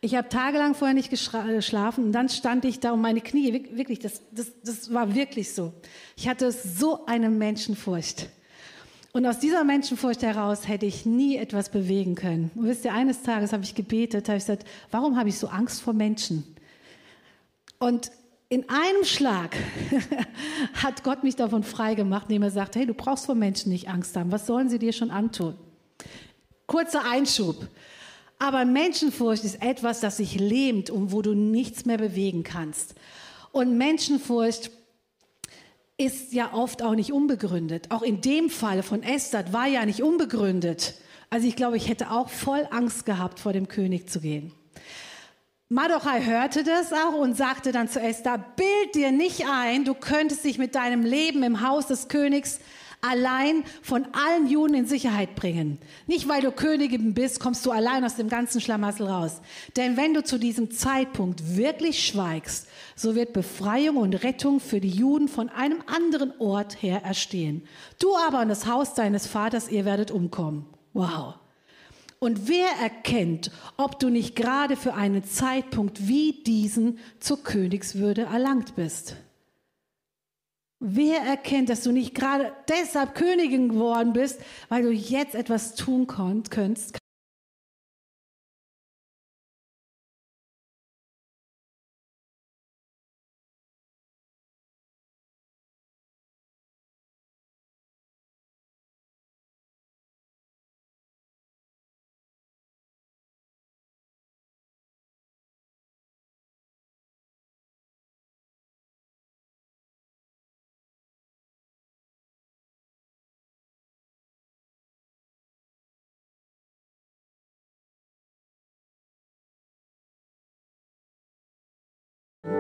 Ich 0.01 0.17
habe 0.17 0.29
tagelang 0.29 0.75
vorher 0.75 0.95
nicht 0.95 1.11
geschlafen 1.11 2.07
und 2.07 2.11
dann 2.11 2.29
stand 2.29 2.65
ich 2.65 2.81
da 2.81 2.91
und 2.91 3.01
meine 3.01 3.21
Knie, 3.21 3.53
wirklich, 3.77 4.01
das, 4.01 4.23
das, 4.33 4.51
das 4.65 4.93
war 4.93 5.15
wirklich 5.15 5.55
so. 5.55 5.73
Ich 6.17 6.27
hatte 6.27 6.51
so 6.51 7.07
eine 7.07 7.31
Menschenfurcht. 7.31 8.29
Und 9.13 9.27
aus 9.27 9.41
dieser 9.41 9.65
Menschenfurcht 9.65 10.23
heraus 10.23 10.69
hätte 10.69 10.87
ich 10.87 11.05
nie 11.05 11.37
etwas 11.37 11.69
bewegen 11.69 12.15
können. 12.15 12.51
Und 12.55 12.67
wisst 12.67 12.85
ihr, 12.85 12.93
eines 12.93 13.23
Tages 13.23 13.53
habe 13.53 13.65
ich 13.65 13.75
gebetet, 13.75 14.29
habe 14.29 14.39
ich 14.39 14.45
gesagt, 14.45 14.65
warum 14.91 15.17
habe 15.17 15.29
ich 15.29 15.39
so 15.39 15.49
Angst 15.49 15.83
vor 15.83 15.93
Menschen? 15.93 16.45
Und 17.79 18.13
in 18.49 18.69
einem 18.69 19.05
Schlag 19.05 19.57
hat 20.75 21.03
Gott 21.03 21.25
mich 21.25 21.35
davon 21.35 21.65
frei 21.65 21.95
gemacht, 21.95 22.27
indem 22.29 22.43
er 22.43 22.51
sagt, 22.51 22.77
hey, 22.77 22.87
du 22.87 22.95
brauchst 22.95 23.27
vor 23.27 23.35
Menschen 23.35 23.73
nicht 23.73 23.89
Angst 23.89 24.17
haben. 24.17 24.31
Was 24.31 24.47
sollen 24.47 24.69
sie 24.69 24.79
dir 24.79 24.93
schon 24.93 25.11
antun? 25.11 25.55
Kurzer 26.67 27.03
Einschub. 27.05 27.69
Aber 28.39 28.65
Menschenfurcht 28.65 29.45
ist 29.45 29.61
etwas, 29.61 30.01
das 30.01 30.19
sich 30.19 30.39
lähmt 30.39 30.89
und 30.89 31.13
wo 31.13 31.21
du 31.21 31.35
nichts 31.35 31.85
mehr 31.85 31.99
bewegen 31.99 32.43
kannst. 32.43 32.95
Und 33.53 33.77
Menschenfurcht 33.77 34.71
ist 36.01 36.33
ja 36.33 36.55
oft 36.55 36.83
auch 36.83 36.95
nicht 36.95 37.13
unbegründet. 37.13 37.91
Auch 37.91 38.01
in 38.01 38.23
dem 38.23 38.49
Fall 38.49 38.83
von 38.83 39.03
Esther 39.03 39.53
war 39.53 39.67
ja 39.67 39.85
nicht 39.85 40.03
unbegründet. 40.03 40.95
Also 41.29 41.47
ich 41.47 41.57
glaube, 41.57 41.77
ich 41.77 41.89
hätte 41.89 42.11
auch 42.11 42.31
voll 42.31 42.67
Angst 42.71 43.05
gehabt, 43.05 43.39
vor 43.39 43.53
dem 43.53 43.69
König 43.69 44.09
zu 44.09 44.21
gehen. 44.21 44.53
Mardochai 45.69 46.25
hörte 46.25 46.65
das 46.65 46.93
auch 46.93 47.15
und 47.15 47.37
sagte 47.37 47.71
dann 47.71 47.87
zu 47.87 48.01
Esther, 48.01 48.39
bild 48.57 48.95
dir 48.95 49.13
nicht 49.13 49.47
ein, 49.47 49.85
du 49.85 49.95
könntest 49.95 50.43
dich 50.43 50.57
mit 50.57 50.75
deinem 50.75 51.03
Leben 51.03 51.43
im 51.43 51.61
Haus 51.61 51.87
des 51.87 52.09
Königs 52.09 52.61
allein 53.01 53.65
von 53.83 54.07
allen 54.13 54.49
Juden 54.49 54.75
in 54.75 54.87
Sicherheit 54.87 55.35
bringen. 55.35 55.79
Nicht, 56.07 56.29
weil 56.29 56.43
du 56.43 56.53
Königin 56.53 57.15
bist, 57.15 57.41
kommst 57.41 57.65
du 57.67 57.71
allein 57.71 58.05
aus 58.05 58.17
dem 58.17 58.29
ganzen 58.29 58.61
Schlamassel 58.61 59.07
raus. 59.07 59.41
Denn 59.77 59.97
wenn 59.97 60.15
du 60.15 60.23
zu 60.23 60.39
diesem 60.39 60.71
Zeitpunkt 60.71 61.57
wirklich 61.57 62.07
schweigst, 62.07 62.69
so 62.97 63.15
wird 63.15 63.33
Befreiung 63.33 63.97
und 63.97 64.23
Rettung 64.23 64.61
für 64.61 64.81
die 64.81 64.91
Juden 64.91 65.29
von 65.29 65.49
einem 65.49 65.83
anderen 65.87 66.33
Ort 66.39 66.83
her 66.83 67.03
erstehen. 67.05 67.63
Du 67.99 68.17
aber 68.17 68.41
und 68.41 68.49
das 68.49 68.67
Haus 68.67 68.95
deines 68.95 69.27
Vaters, 69.27 69.71
ihr 69.71 69.85
werdet 69.85 70.11
umkommen. 70.11 70.67
Wow. 70.93 71.35
Und 72.19 72.49
wer 72.49 72.69
erkennt, 72.83 73.51
ob 73.79 73.99
du 73.99 74.11
nicht 74.11 74.37
gerade 74.37 74.77
für 74.77 74.93
einen 74.93 75.25
Zeitpunkt 75.25 76.07
wie 76.07 76.43
diesen 76.43 76.99
zur 77.19 77.43
Königswürde 77.43 78.23
erlangt 78.23 78.77
bist? 78.77 79.17
Wer 80.83 81.21
erkennt, 81.21 81.69
dass 81.69 81.83
du 81.83 81.93
nicht 81.93 82.15
gerade 82.15 82.55
deshalb 82.71 83.15
Königin 83.15 83.69
geworden 83.69 84.15
bist, 84.15 84.41
weil 84.71 84.83
du 84.83 84.91
jetzt 84.91 85.35
etwas 85.35 85.75
tun 85.75 86.07
könntest? 86.07 87.00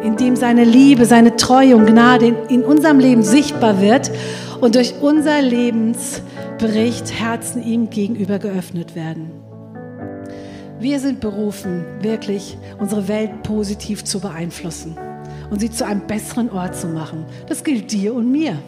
In 0.02 0.16
dem 0.16 0.36
seine 0.36 0.64
Liebe, 0.64 1.04
seine 1.04 1.36
Treue 1.36 1.76
und 1.76 1.86
Gnade 1.86 2.26
in, 2.48 2.64
unserem 2.64 2.98
Leben 2.98 3.22
sichtbar 3.22 3.80
wird 3.80 4.10
und 4.60 4.74
durch 4.74 4.94
unser 5.00 5.40
Lebensbericht 5.42 7.12
Herzen 7.18 7.62
ihm 7.62 7.90
gegenüber 7.90 8.38
geöffnet 8.38 8.94
werden. 8.94 9.30
Wir 10.78 10.98
sind 11.00 11.20
berufen, 11.20 11.84
wirklich 12.00 12.56
unsere 12.78 13.08
Welt 13.08 13.42
positiv 13.42 14.04
zu 14.04 14.20
beeinflussen 14.20 14.96
und 15.50 15.60
sie 15.60 15.70
zu 15.70 15.84
einem 15.84 16.06
besseren 16.06 16.50
Ort 16.50 16.76
zu 16.76 16.86
machen. 16.86 17.26
Das 17.48 17.64
gilt 17.64 17.92
dir 17.92 18.14
und 18.14 18.30
mir. 18.30 18.58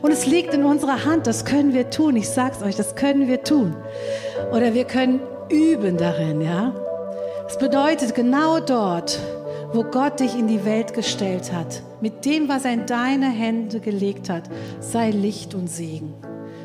Und 0.00 0.12
es 0.12 0.26
liegt 0.26 0.54
in 0.54 0.64
unserer 0.64 1.04
Hand, 1.04 1.26
das 1.26 1.44
können 1.44 1.74
wir 1.74 1.90
tun. 1.90 2.16
Ich 2.16 2.28
sag's 2.28 2.62
euch, 2.62 2.76
das 2.76 2.94
können 2.94 3.28
wir 3.28 3.42
tun. 3.42 3.74
Oder 4.52 4.74
wir 4.74 4.84
können 4.84 5.20
üben 5.50 5.96
darin, 5.96 6.40
ja. 6.40 6.72
Es 7.48 7.58
bedeutet 7.58 8.14
genau 8.14 8.58
dort, 8.60 9.20
wo 9.72 9.84
Gott 9.84 10.20
dich 10.20 10.38
in 10.38 10.48
die 10.48 10.64
Welt 10.64 10.94
gestellt 10.94 11.52
hat, 11.52 11.82
mit 12.00 12.24
dem, 12.24 12.48
was 12.48 12.64
er 12.64 12.72
in 12.72 12.86
deine 12.86 13.28
Hände 13.28 13.80
gelegt 13.80 14.28
hat, 14.28 14.44
sei 14.80 15.10
Licht 15.10 15.54
und 15.54 15.68
Segen. 15.68 16.14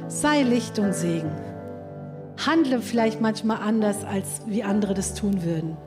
Sei 0.08 0.44
Licht 0.44 0.78
und 0.80 0.94
Segen. 0.94 1.32
Handle 2.46 2.82
vielleicht 2.82 3.22
manchmal 3.22 3.58
anders, 3.58 4.04
als 4.04 4.42
wie 4.48 4.64
andere 4.64 4.94
das 4.94 5.14
tun 5.14 5.44
würden. 5.44 5.78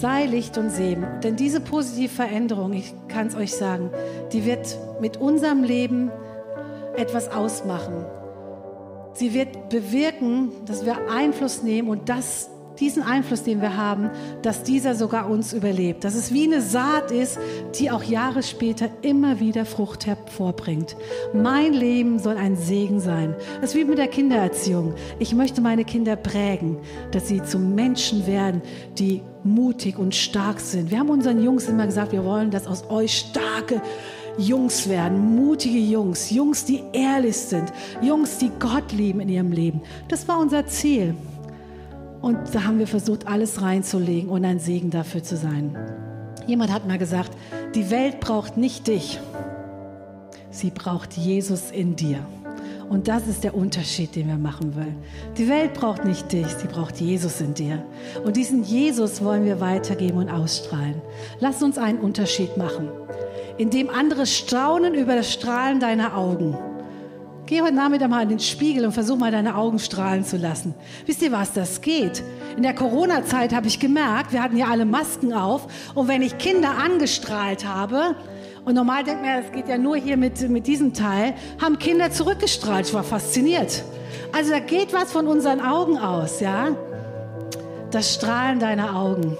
Sei 0.00 0.26
Licht 0.26 0.58
und 0.58 0.70
Segen. 0.70 1.06
Denn 1.22 1.36
diese 1.36 1.60
positive 1.60 2.12
Veränderung, 2.12 2.72
ich 2.72 2.92
kann 3.08 3.28
es 3.28 3.36
euch 3.36 3.54
sagen, 3.54 3.90
die 4.32 4.44
wird 4.44 4.78
mit 5.00 5.16
unserem 5.16 5.62
Leben 5.62 6.10
etwas 6.96 7.30
ausmachen. 7.30 8.04
Sie 9.14 9.32
wird 9.32 9.68
bewirken, 9.68 10.50
dass 10.66 10.84
wir 10.84 11.08
Einfluss 11.08 11.62
nehmen 11.62 11.88
und 11.88 12.08
das 12.08 12.50
diesen 12.80 13.02
Einfluss, 13.02 13.42
den 13.42 13.60
wir 13.60 13.76
haben, 13.76 14.10
dass 14.42 14.62
dieser 14.62 14.94
sogar 14.94 15.28
uns 15.28 15.52
überlebt. 15.52 16.04
Dass 16.04 16.14
es 16.14 16.32
wie 16.32 16.44
eine 16.44 16.60
Saat 16.60 17.10
ist, 17.10 17.38
die 17.78 17.90
auch 17.90 18.02
Jahre 18.02 18.42
später 18.42 18.88
immer 19.02 19.40
wieder 19.40 19.64
Frucht 19.64 20.06
hervorbringt. 20.06 20.96
Mein 21.34 21.72
Leben 21.72 22.18
soll 22.18 22.36
ein 22.36 22.56
Segen 22.56 23.00
sein. 23.00 23.34
Das 23.60 23.70
ist 23.70 23.76
wie 23.76 23.84
mit 23.84 23.98
der 23.98 24.08
Kindererziehung. 24.08 24.94
Ich 25.18 25.34
möchte 25.34 25.60
meine 25.60 25.84
Kinder 25.84 26.16
prägen, 26.16 26.78
dass 27.12 27.28
sie 27.28 27.42
zu 27.42 27.58
Menschen 27.58 28.26
werden, 28.26 28.62
die 28.98 29.22
mutig 29.44 29.98
und 29.98 30.14
stark 30.14 30.60
sind. 30.60 30.90
Wir 30.90 30.98
haben 30.98 31.10
unseren 31.10 31.42
Jungs 31.42 31.68
immer 31.68 31.86
gesagt, 31.86 32.12
wir 32.12 32.24
wollen, 32.24 32.50
dass 32.50 32.66
aus 32.66 32.90
euch 32.90 33.16
starke 33.30 33.80
Jungs 34.38 34.88
werden, 34.88 35.34
mutige 35.34 35.78
Jungs, 35.78 36.30
Jungs, 36.30 36.64
die 36.64 36.82
ehrlich 36.92 37.36
sind, 37.36 37.72
Jungs, 38.02 38.38
die 38.38 38.50
Gott 38.58 38.92
lieben 38.92 39.20
in 39.20 39.28
ihrem 39.30 39.50
Leben. 39.50 39.80
Das 40.08 40.28
war 40.28 40.38
unser 40.38 40.66
Ziel. 40.66 41.14
Und 42.26 42.52
da 42.52 42.64
haben 42.64 42.80
wir 42.80 42.88
versucht, 42.88 43.28
alles 43.28 43.62
reinzulegen 43.62 44.30
und 44.30 44.44
ein 44.44 44.58
Segen 44.58 44.90
dafür 44.90 45.22
zu 45.22 45.36
sein. 45.36 45.78
Jemand 46.48 46.72
hat 46.72 46.84
mal 46.84 46.98
gesagt, 46.98 47.30
die 47.76 47.88
Welt 47.88 48.18
braucht 48.18 48.56
nicht 48.56 48.88
dich, 48.88 49.20
sie 50.50 50.70
braucht 50.70 51.12
Jesus 51.12 51.70
in 51.70 51.94
dir. 51.94 52.18
Und 52.88 53.06
das 53.06 53.28
ist 53.28 53.44
der 53.44 53.54
Unterschied, 53.54 54.16
den 54.16 54.26
wir 54.26 54.38
machen 54.38 54.74
wollen. 54.74 54.96
Die 55.38 55.48
Welt 55.48 55.74
braucht 55.74 56.04
nicht 56.04 56.32
dich, 56.32 56.48
sie 56.48 56.66
braucht 56.66 57.00
Jesus 57.00 57.40
in 57.40 57.54
dir. 57.54 57.84
Und 58.24 58.36
diesen 58.36 58.64
Jesus 58.64 59.22
wollen 59.22 59.44
wir 59.44 59.60
weitergeben 59.60 60.18
und 60.18 60.28
ausstrahlen. 60.28 61.00
Lass 61.38 61.62
uns 61.62 61.78
einen 61.78 62.00
Unterschied 62.00 62.56
machen, 62.56 62.88
indem 63.56 63.88
andere 63.88 64.26
staunen 64.26 64.94
über 64.94 65.14
das 65.14 65.32
Strahlen 65.32 65.78
deiner 65.78 66.16
Augen 66.16 66.58
Geh 67.46 67.62
heute 67.62 67.76
Nachmittag 67.76 68.10
mal 68.10 68.24
in 68.24 68.30
den 68.30 68.40
Spiegel 68.40 68.84
und 68.84 68.90
versuch 68.90 69.16
mal 69.16 69.30
deine 69.30 69.54
Augen 69.54 69.78
strahlen 69.78 70.24
zu 70.24 70.36
lassen. 70.36 70.74
Wisst 71.06 71.22
ihr, 71.22 71.30
was 71.30 71.52
das 71.52 71.80
geht? 71.80 72.24
In 72.56 72.64
der 72.64 72.74
Corona-Zeit 72.74 73.54
habe 73.54 73.68
ich 73.68 73.78
gemerkt, 73.78 74.32
wir 74.32 74.42
hatten 74.42 74.56
ja 74.56 74.66
alle 74.66 74.84
Masken 74.84 75.32
auf 75.32 75.68
und 75.94 76.08
wenn 76.08 76.22
ich 76.22 76.38
Kinder 76.38 76.70
angestrahlt 76.70 77.64
habe, 77.64 78.16
und 78.64 78.74
normal 78.74 79.04
denkt 79.04 79.22
man, 79.22 79.44
es 79.44 79.52
geht 79.52 79.68
ja 79.68 79.78
nur 79.78 79.94
hier 79.94 80.16
mit, 80.16 80.48
mit 80.48 80.66
diesem 80.66 80.92
Teil, 80.92 81.34
haben 81.62 81.78
Kinder 81.78 82.10
zurückgestrahlt. 82.10 82.88
Ich 82.88 82.94
war 82.94 83.04
fasziniert. 83.04 83.84
Also 84.32 84.50
da 84.50 84.58
geht 84.58 84.92
was 84.92 85.12
von 85.12 85.28
unseren 85.28 85.60
Augen 85.60 85.98
aus, 85.98 86.40
ja? 86.40 86.76
Das 87.92 88.12
Strahlen 88.12 88.58
deiner 88.58 88.96
Augen. 88.96 89.38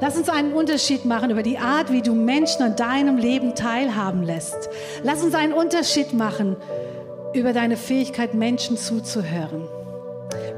Lass 0.00 0.16
uns 0.16 0.28
einen 0.28 0.52
Unterschied 0.52 1.04
machen 1.04 1.30
über 1.30 1.44
die 1.44 1.58
Art, 1.58 1.92
wie 1.92 2.02
du 2.02 2.12
Menschen 2.12 2.64
an 2.64 2.74
deinem 2.74 3.18
Leben 3.18 3.54
teilhaben 3.54 4.24
lässt. 4.24 4.68
Lass 5.04 5.22
uns 5.22 5.36
einen 5.36 5.52
Unterschied 5.52 6.12
machen 6.12 6.56
über 7.34 7.52
deine 7.52 7.76
Fähigkeit, 7.76 8.34
Menschen 8.34 8.76
zuzuhören. 8.76 9.68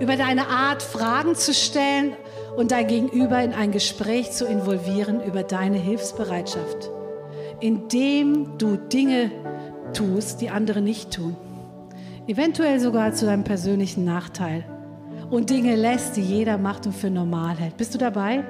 Über 0.00 0.16
deine 0.16 0.48
Art, 0.48 0.82
Fragen 0.82 1.34
zu 1.34 1.54
stellen 1.54 2.12
und 2.56 2.70
dein 2.70 2.86
Gegenüber 2.86 3.42
in 3.42 3.52
ein 3.52 3.72
Gespräch 3.72 4.30
zu 4.32 4.46
involvieren 4.46 5.22
über 5.22 5.42
deine 5.42 5.78
Hilfsbereitschaft 5.78 6.90
indem 7.60 8.58
du 8.58 8.76
Dinge 8.76 9.30
tust, 9.92 10.40
die 10.40 10.50
andere 10.50 10.80
nicht 10.80 11.12
tun. 11.12 11.36
Eventuell 12.26 12.80
sogar 12.80 13.14
zu 13.14 13.26
deinem 13.26 13.44
persönlichen 13.44 14.04
Nachteil. 14.04 14.64
Und 15.30 15.50
Dinge 15.50 15.74
lässt, 15.74 16.16
die 16.16 16.22
jeder 16.22 16.58
macht 16.58 16.86
und 16.86 16.94
für 16.94 17.10
normal 17.10 17.56
hält. 17.56 17.76
Bist 17.76 17.94
du 17.94 17.98
dabei? 17.98 18.44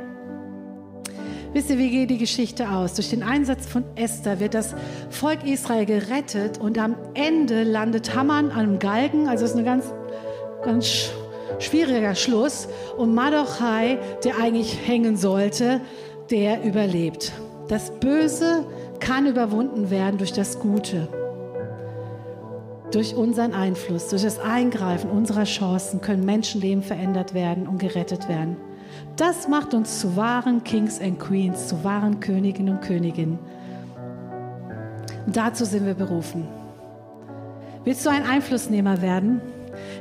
Wisst 1.57 1.71
ihr, 1.71 1.79
wie 1.79 1.89
geht 1.89 2.11
die 2.11 2.19
Geschichte 2.19 2.69
aus? 2.69 2.93
Durch 2.93 3.09
den 3.09 3.23
Einsatz 3.23 3.65
von 3.65 3.83
Esther 3.95 4.41
wird 4.41 4.53
das 4.53 4.75
Volk 5.09 5.43
Israel 5.47 5.87
gerettet 5.87 6.59
und 6.59 6.77
am 6.77 6.95
Ende 7.15 7.63
landet 7.63 8.15
Haman 8.15 8.51
an 8.51 8.59
einem 8.59 8.79
Galgen. 8.79 9.27
Also 9.27 9.47
es 9.47 9.53
ist 9.53 9.57
ein 9.57 9.65
ganz, 9.65 9.87
ganz 10.63 11.09
schwieriger 11.59 12.15
Schluss. 12.15 12.69
Und 12.99 13.15
Madochai, 13.15 13.99
der 14.23 14.37
eigentlich 14.37 14.87
hängen 14.87 15.17
sollte, 15.17 15.81
der 16.31 16.63
überlebt. 16.63 17.33
Das 17.69 17.91
Böse 18.01 18.67
kann 19.01 19.27
überwunden 19.27 19.89
werden 19.89 20.19
durch 20.19 20.35
das 20.35 20.59
Gute. 20.59 21.09
Durch 22.93 23.15
unseren 23.15 23.55
Einfluss, 23.55 24.09
durch 24.09 24.25
das 24.25 24.39
Eingreifen 24.39 25.09
unserer 25.09 25.45
Chancen 25.45 26.03
können 26.03 26.27
Menschenleben 26.27 26.83
verändert 26.83 27.33
werden 27.33 27.67
und 27.67 27.79
gerettet 27.79 28.29
werden. 28.29 28.59
Das 29.17 29.49
macht 29.49 29.73
uns 29.73 30.01
zu 30.01 30.15
wahren 30.15 30.63
Kings 30.63 31.01
and 31.01 31.19
Queens, 31.19 31.69
zu 31.69 31.83
wahren 31.83 32.21
Königinnen 32.21 32.77
und 32.77 32.83
Königinnen. 32.83 33.39
Und 35.25 35.35
dazu 35.35 35.65
sind 35.65 35.87
wir 35.87 35.95
berufen. 35.95 36.47
Willst 37.85 38.05
du 38.05 38.11
ein 38.11 38.25
Einflussnehmer 38.25 39.01
werden? 39.01 39.41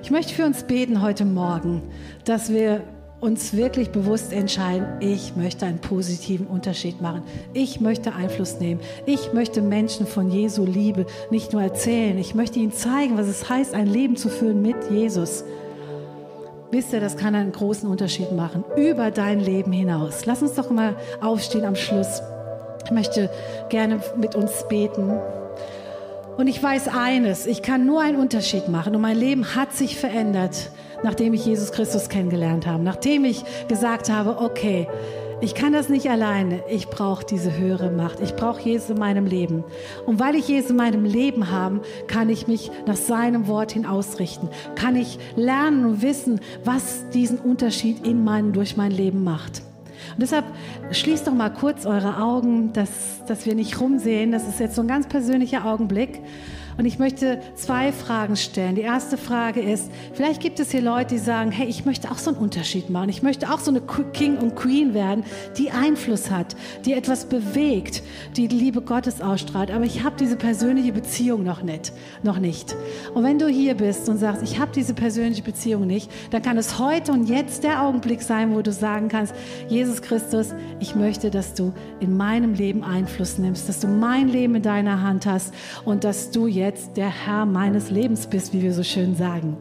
Ich 0.04 0.12
möchte 0.12 0.34
für 0.34 0.46
uns 0.46 0.64
beten 0.64 1.02
heute 1.02 1.24
Morgen, 1.24 1.82
dass 2.26 2.52
wir 2.52 2.82
uns 3.22 3.56
wirklich 3.56 3.92
bewusst 3.92 4.34
entscheiden, 4.34 4.86
ich 5.00 5.36
möchte 5.38 5.66
einen 5.66 5.80
positiven 5.80 6.48
Unterschied 6.48 7.02
machen. 7.02 7.24
Ich 7.54 7.80
möchte 7.80 8.14
Einfluss 8.14 8.60
nehmen. 8.60 8.82
Ich 9.06 9.32
möchte 9.32 9.62
Menschen 9.62 10.06
von 10.06 10.30
Jesu 10.30 10.66
Liebe 10.66 11.06
nicht 11.32 11.54
nur 11.54 11.62
erzählen, 11.62 12.18
ich 12.18 12.36
möchte 12.36 12.60
ihnen 12.60 12.74
zeigen, 12.74 13.18
was 13.18 13.28
es 13.28 13.50
heißt, 13.50 13.74
ein 13.74 13.88
Leben 13.88 14.18
zu 14.18 14.28
führen 14.28 14.62
mit 14.62 14.76
Jesus. 14.92 15.46
Wisst 16.76 16.92
ihr, 16.92 17.00
das 17.00 17.16
kann 17.16 17.36
einen 17.36 17.54
großen 17.54 17.90
Unterschied 17.90 18.34
machen 18.34 18.66
über 18.76 19.10
dein 19.10 19.40
Leben 19.40 19.72
hinaus. 19.72 20.26
Lass 20.26 20.42
uns 20.42 20.56
doch 20.56 20.70
mal 20.70 20.98
aufstehen 21.22 21.64
am 21.64 21.78
Schluss. 21.78 22.22
Ich 22.84 22.92
möchte 22.92 23.30
gerne 23.70 24.02
mit 24.18 24.36
uns 24.36 24.68
beten. 24.68 25.18
Und 26.36 26.48
ich 26.48 26.62
weiß 26.62 26.90
eines, 26.90 27.48
ich 27.48 27.62
kann 27.62 27.86
nur 27.86 28.02
einen 28.02 28.18
Unterschied 28.20 28.68
machen 28.68 28.94
und 28.94 29.02
mein 29.02 29.16
Leben 29.16 29.56
hat 29.56 29.72
sich 29.72 29.98
verändert 29.98 30.70
nachdem 31.04 31.34
ich 31.34 31.46
Jesus 31.46 31.72
Christus 31.72 32.10
kennengelernt 32.10 32.66
habe, 32.66 32.82
nachdem 32.84 33.26
ich 33.26 33.44
gesagt 33.68 34.10
habe, 34.10 34.40
okay, 34.42 34.88
ich 35.42 35.54
kann 35.54 35.74
das 35.74 35.90
nicht 35.90 36.10
alleine. 36.10 36.64
Ich 36.70 36.88
brauche 36.88 37.26
diese 37.26 37.58
höhere 37.58 37.92
Macht. 37.92 38.20
Ich 38.22 38.36
brauche 38.36 38.62
Jesus 38.62 38.90
in 38.90 38.98
meinem 38.98 39.26
Leben. 39.26 39.64
Und 40.06 40.20
weil 40.20 40.36
ich 40.36 40.48
Jesus 40.48 40.72
in 40.72 40.78
meinem 40.78 41.04
Leben 41.04 41.52
habe, 41.52 41.82
kann 42.08 42.30
ich 42.30 42.48
mich 42.48 42.72
nach 42.86 42.96
seinem 42.96 43.48
Wort 43.48 43.74
hin 43.74 43.86
ausrichten. 43.86 44.50
Kann 44.76 44.96
ich 44.96 45.20
lernen 45.36 45.86
und 45.86 46.02
wissen, 46.02 46.40
was 46.64 47.10
diesen 47.10 47.38
Unterschied 47.38 48.06
in 48.06 48.24
meinem, 48.24 48.54
durch 48.54 48.78
mein 48.78 48.92
Leben 48.92 49.24
macht. 49.24 49.62
Und 50.14 50.22
deshalb 50.22 50.46
schließt 50.92 51.28
doch 51.28 51.34
mal 51.34 51.50
kurz 51.50 51.86
eure 51.86 52.22
Augen, 52.22 52.72
dass, 52.74 53.26
dass 53.28 53.46
wir 53.46 53.56
nicht 53.56 53.80
rumsehen. 53.80 54.32
Das 54.32 54.48
ist 54.48 54.60
jetzt 54.60 54.76
so 54.76 54.82
ein 54.82 54.88
ganz 54.88 55.08
persönlicher 55.08 55.66
Augenblick. 55.66 56.22
Und 56.78 56.86
ich 56.86 57.00
möchte 57.00 57.40
zwei 57.56 57.94
Fragen 57.94 58.36
stellen. 58.36 58.76
Die 58.76 58.82
erste 58.82 59.18
Frage 59.18 59.62
ist, 59.62 59.90
vielleicht 60.14 60.42
gibt 60.42 60.60
es 60.60 60.72
hier 60.72 60.82
Leute, 60.82 61.16
die 61.16 61.20
sagen, 61.20 61.52
hey, 61.52 61.68
ich 61.68 61.86
möchte 61.86 62.12
auch 62.12 62.18
so 62.18 62.32
einen 62.32 62.40
Unterschied 62.40 62.90
machen. 62.90 63.10
Ich 63.10 63.24
möchte 63.24 63.52
auch 63.52 63.60
so 63.60 63.72
eine 63.72 63.82
King 63.82 64.38
und 64.38 64.56
Queen 64.56 64.94
werden, 64.94 65.24
die 65.58 65.72
Einfluss 65.72 66.30
hat, 66.30 66.56
die 66.84 66.94
etwas 66.94 67.26
bewegt, 67.26 68.04
die 68.36 68.50
die 68.50 68.58
Liebe 68.58 68.82
Gottes 68.82 69.22
ausstrahlt. 69.22 69.72
Aber 69.72 69.86
ich 69.86 70.04
habe 70.04 70.18
diese 70.20 70.36
persönliche 70.36 70.92
Beziehung 70.92 71.44
noch 71.44 71.64
nicht, 71.64 71.94
noch 72.24 72.40
nicht. 72.40 72.76
Und 73.14 73.24
wenn 73.24 73.40
du 73.40 73.48
hier 73.48 73.76
bist 73.76 74.10
und 74.10 74.18
sagst, 74.18 74.44
ich 74.44 74.60
habe 74.60 74.72
diese 74.76 74.94
persönliche 74.94 75.44
Beziehung 75.44 75.88
nicht, 75.88 76.12
dann 76.32 76.42
kann 76.42 76.58
es 76.58 76.78
heute 76.78 77.14
und 77.14 77.30
jetzt 77.30 77.64
der 77.64 77.84
Augenblick 77.84 78.22
sein, 78.22 78.54
wo 78.54 78.62
du 78.62 78.74
sagen 78.74 79.08
kannst, 79.08 79.34
Jesus 79.70 80.02
Christus, 80.02 80.54
ich 80.82 80.94
möchte, 80.94 81.32
dass 81.32 81.54
du 81.54 81.72
in 82.02 82.18
meinem 82.18 82.54
Leben 82.54 82.84
Einfluss 82.84 83.38
nimmst, 83.38 83.70
dass 83.70 83.80
du 83.80 83.88
mein 83.88 84.28
Leben 84.28 84.56
in 84.56 84.62
deiner 84.62 85.02
Hand 85.02 85.26
hast 85.26 85.54
und 85.86 86.04
dass 86.04 86.32
du 86.32 86.48
jetzt 86.48 86.65
jetzt 86.66 86.98
der 86.98 87.10
Herr 87.10 87.46
meines 87.46 87.90
Lebens 87.90 88.28
bist, 88.28 88.54
wie 88.54 88.62
wir 88.62 88.74
so 88.74 88.84
schön 88.84 89.16
sagen. 89.16 89.58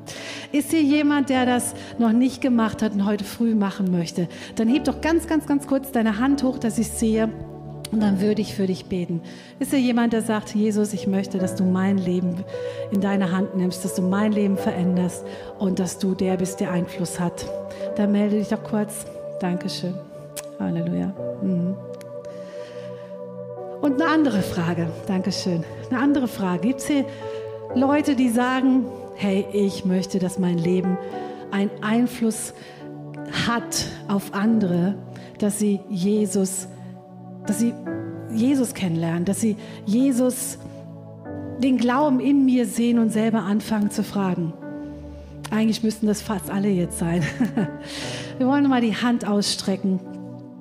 Ist 0.53 0.71
hier 0.71 0.83
jemand, 0.83 1.29
der 1.29 1.47
das 1.47 1.75
noch 1.99 2.13
nicht 2.13 2.41
gemacht 2.41 2.83
hat 2.83 2.93
und 2.93 3.05
heute 3.05 3.25
früh 3.25 3.55
machen 3.55 3.91
möchte? 3.91 4.29
Dann 4.57 4.69
heb 4.69 4.85
doch 4.85 5.01
ganz, 5.01 5.27
ganz, 5.27 5.47
ganz 5.47 5.67
kurz 5.67 5.93
deine 5.93 6.19
Hand 6.19 6.43
hoch, 6.43 6.59
dass 6.59 6.79
ich 6.79 6.89
sehe. 6.89 7.31
Und 7.93 8.01
dann 8.01 8.21
würde 8.21 8.43
ich 8.43 8.55
für 8.55 8.67
dich 8.67 8.87
beten. 8.87 9.23
Ist 9.61 9.71
hier 9.71 9.79
jemand, 9.79 10.13
der 10.13 10.23
sagt, 10.23 10.53
Jesus, 10.55 10.93
ich 10.93 11.07
möchte, 11.07 11.39
dass 11.39 11.55
du 11.55 11.63
mein 11.63 11.97
Leben 11.97 12.43
in 12.91 13.01
deine 13.01 13.31
Hand 13.31 13.57
nimmst, 13.57 13.85
dass 13.85 13.95
du 13.95 14.03
mein 14.03 14.33
Leben 14.33 14.57
veränderst 14.57 15.25
und 15.61 15.79
dass 15.79 15.99
du 15.99 16.15
der 16.15 16.37
bist, 16.37 16.59
der 16.59 16.73
Einfluss 16.73 17.21
hat? 17.21 17.47
Dann 17.97 18.11
melde 18.11 18.39
dich 18.39 18.49
doch 18.49 18.65
kurz. 18.65 19.07
Dankeschön. 19.41 19.95
Halleluja. 20.59 21.13
Mhm. 21.43 21.77
Und 23.85 24.01
eine 24.01 24.11
andere 24.11 24.41
Frage, 24.41 24.89
Dankeschön. 25.07 25.63
Eine 25.91 26.01
andere 26.01 26.27
Frage. 26.27 26.69
Gibt 26.69 26.81
es 26.81 26.87
hier 26.87 27.05
Leute, 27.75 28.17
die 28.17 28.31
sagen, 28.31 28.87
hey, 29.15 29.45
ich 29.53 29.85
möchte, 29.85 30.19
dass 30.19 30.39
mein 30.39 30.57
Leben 30.57 30.97
einen 31.51 31.71
Einfluss 31.83 32.55
hat 33.47 33.85
auf 34.09 34.33
andere, 34.33 34.95
dass 35.39 35.59
sie 35.59 35.81
Jesus, 35.91 36.67
dass 37.47 37.59
sie 37.59 37.75
Jesus 38.33 38.73
kennenlernen, 38.73 39.27
dass 39.27 39.43
sie 39.43 39.55
Jesus 39.85 40.57
den 41.59 41.77
Glauben 41.77 42.21
in 42.21 42.47
mir 42.47 42.65
sehen 42.65 42.99
und 42.99 43.11
selber 43.11 43.43
anfangen 43.43 43.91
zu 43.91 44.03
fragen. 44.03 44.55
Eigentlich 45.51 45.83
müssten 45.83 46.07
das 46.07 46.23
fast 46.23 46.49
alle 46.49 46.71
jetzt 46.71 46.99
sein. 46.99 47.23
Wir 48.39 48.47
wollen 48.47 48.67
mal 48.67 48.81
die 48.81 48.97
Hand 48.97 49.29
ausstrecken. 49.29 50.01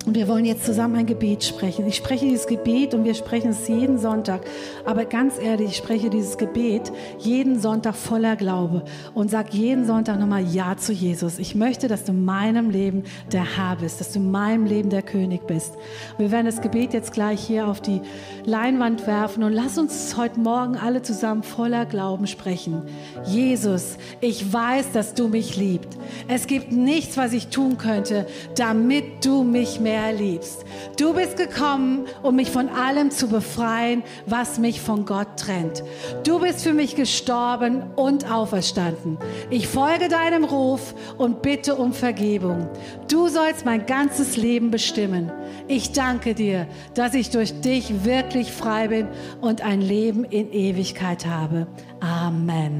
Und 0.06 0.16
wir 0.16 0.28
wollen 0.28 0.44
jetzt 0.44 0.66
zusammen 0.66 0.96
ein 0.96 1.06
Gebet 1.06 1.44
sprechen. 1.44 1.86
Ich 1.86 1.96
spreche 1.96 2.26
dieses 2.26 2.46
Gebet 2.46 2.92
und 2.92 3.04
wir 3.04 3.14
sprechen 3.14 3.50
es 3.50 3.66
jeden 3.68 3.96
Sonntag. 3.96 4.42
Aber 4.84 5.06
ganz 5.06 5.38
ehrlich, 5.38 5.70
ich 5.70 5.76
spreche 5.78 6.10
dieses 6.10 6.36
Gebet 6.36 6.92
jeden 7.18 7.58
Sonntag 7.58 7.94
voller 7.94 8.36
Glaube 8.36 8.84
und 9.14 9.30
sage 9.30 9.48
jeden 9.52 9.86
Sonntag 9.86 10.20
nochmal 10.20 10.44
Ja 10.46 10.76
zu 10.76 10.92
Jesus. 10.92 11.38
Ich 11.38 11.54
möchte, 11.54 11.88
dass 11.88 12.04
du 12.04 12.12
in 12.12 12.22
meinem 12.22 12.68
Leben 12.68 13.04
der 13.32 13.56
Herr 13.56 13.76
bist, 13.76 13.98
dass 13.98 14.12
du 14.12 14.18
in 14.18 14.30
meinem 14.30 14.66
Leben 14.66 14.90
der 14.90 15.00
König 15.00 15.46
bist. 15.46 15.72
Wir 16.18 16.30
werden 16.30 16.46
das 16.46 16.60
Gebet 16.60 16.92
jetzt 16.92 17.12
gleich 17.14 17.40
hier 17.40 17.66
auf 17.66 17.80
die 17.80 18.02
Leinwand 18.44 19.06
werfen 19.06 19.42
und 19.42 19.54
lass 19.54 19.78
uns 19.78 20.18
heute 20.18 20.38
Morgen 20.38 20.76
alle 20.76 21.00
zusammen 21.00 21.42
voller 21.42 21.86
Glauben 21.86 22.26
sprechen. 22.26 22.82
Jesus, 23.24 23.96
ich 24.20 24.52
weiß, 24.52 24.92
dass 24.92 25.14
du 25.14 25.28
mich 25.28 25.56
liebst. 25.56 25.98
Es 26.28 26.46
gibt 26.46 26.72
nichts, 26.72 27.16
was 27.16 27.32
ich 27.32 27.48
tun 27.48 27.78
könnte, 27.78 28.26
damit 28.54 29.24
du 29.24 29.44
mich 29.44 29.80
mehr 29.80 29.93
mehr 29.94 30.12
liebst. 30.12 30.64
Du 30.98 31.14
bist 31.14 31.36
gekommen, 31.36 32.06
um 32.22 32.34
mich 32.36 32.50
von 32.50 32.68
allem 32.68 33.10
zu 33.10 33.28
befreien, 33.28 34.02
was 34.26 34.58
mich 34.58 34.80
von 34.80 35.04
Gott 35.04 35.36
trennt. 35.36 35.84
Du 36.24 36.40
bist 36.40 36.62
für 36.62 36.72
mich 36.72 36.96
gestorben 36.96 37.84
und 37.94 38.30
auferstanden. 38.30 39.18
Ich 39.50 39.68
folge 39.68 40.08
deinem 40.08 40.44
Ruf 40.44 40.94
und 41.16 41.42
bitte 41.42 41.76
um 41.76 41.92
Vergebung. 41.92 42.68
Du 43.08 43.28
sollst 43.28 43.64
mein 43.64 43.86
ganzes 43.86 44.36
Leben 44.36 44.70
bestimmen. 44.72 45.30
Ich 45.68 45.92
danke 45.92 46.34
dir, 46.34 46.66
dass 46.94 47.14
ich 47.14 47.30
durch 47.30 47.60
dich 47.60 48.04
wirklich 48.04 48.50
frei 48.50 48.88
bin 48.88 49.06
und 49.40 49.62
ein 49.62 49.80
Leben 49.80 50.24
in 50.24 50.52
Ewigkeit 50.52 51.24
habe. 51.26 51.68
Amen. 52.00 52.72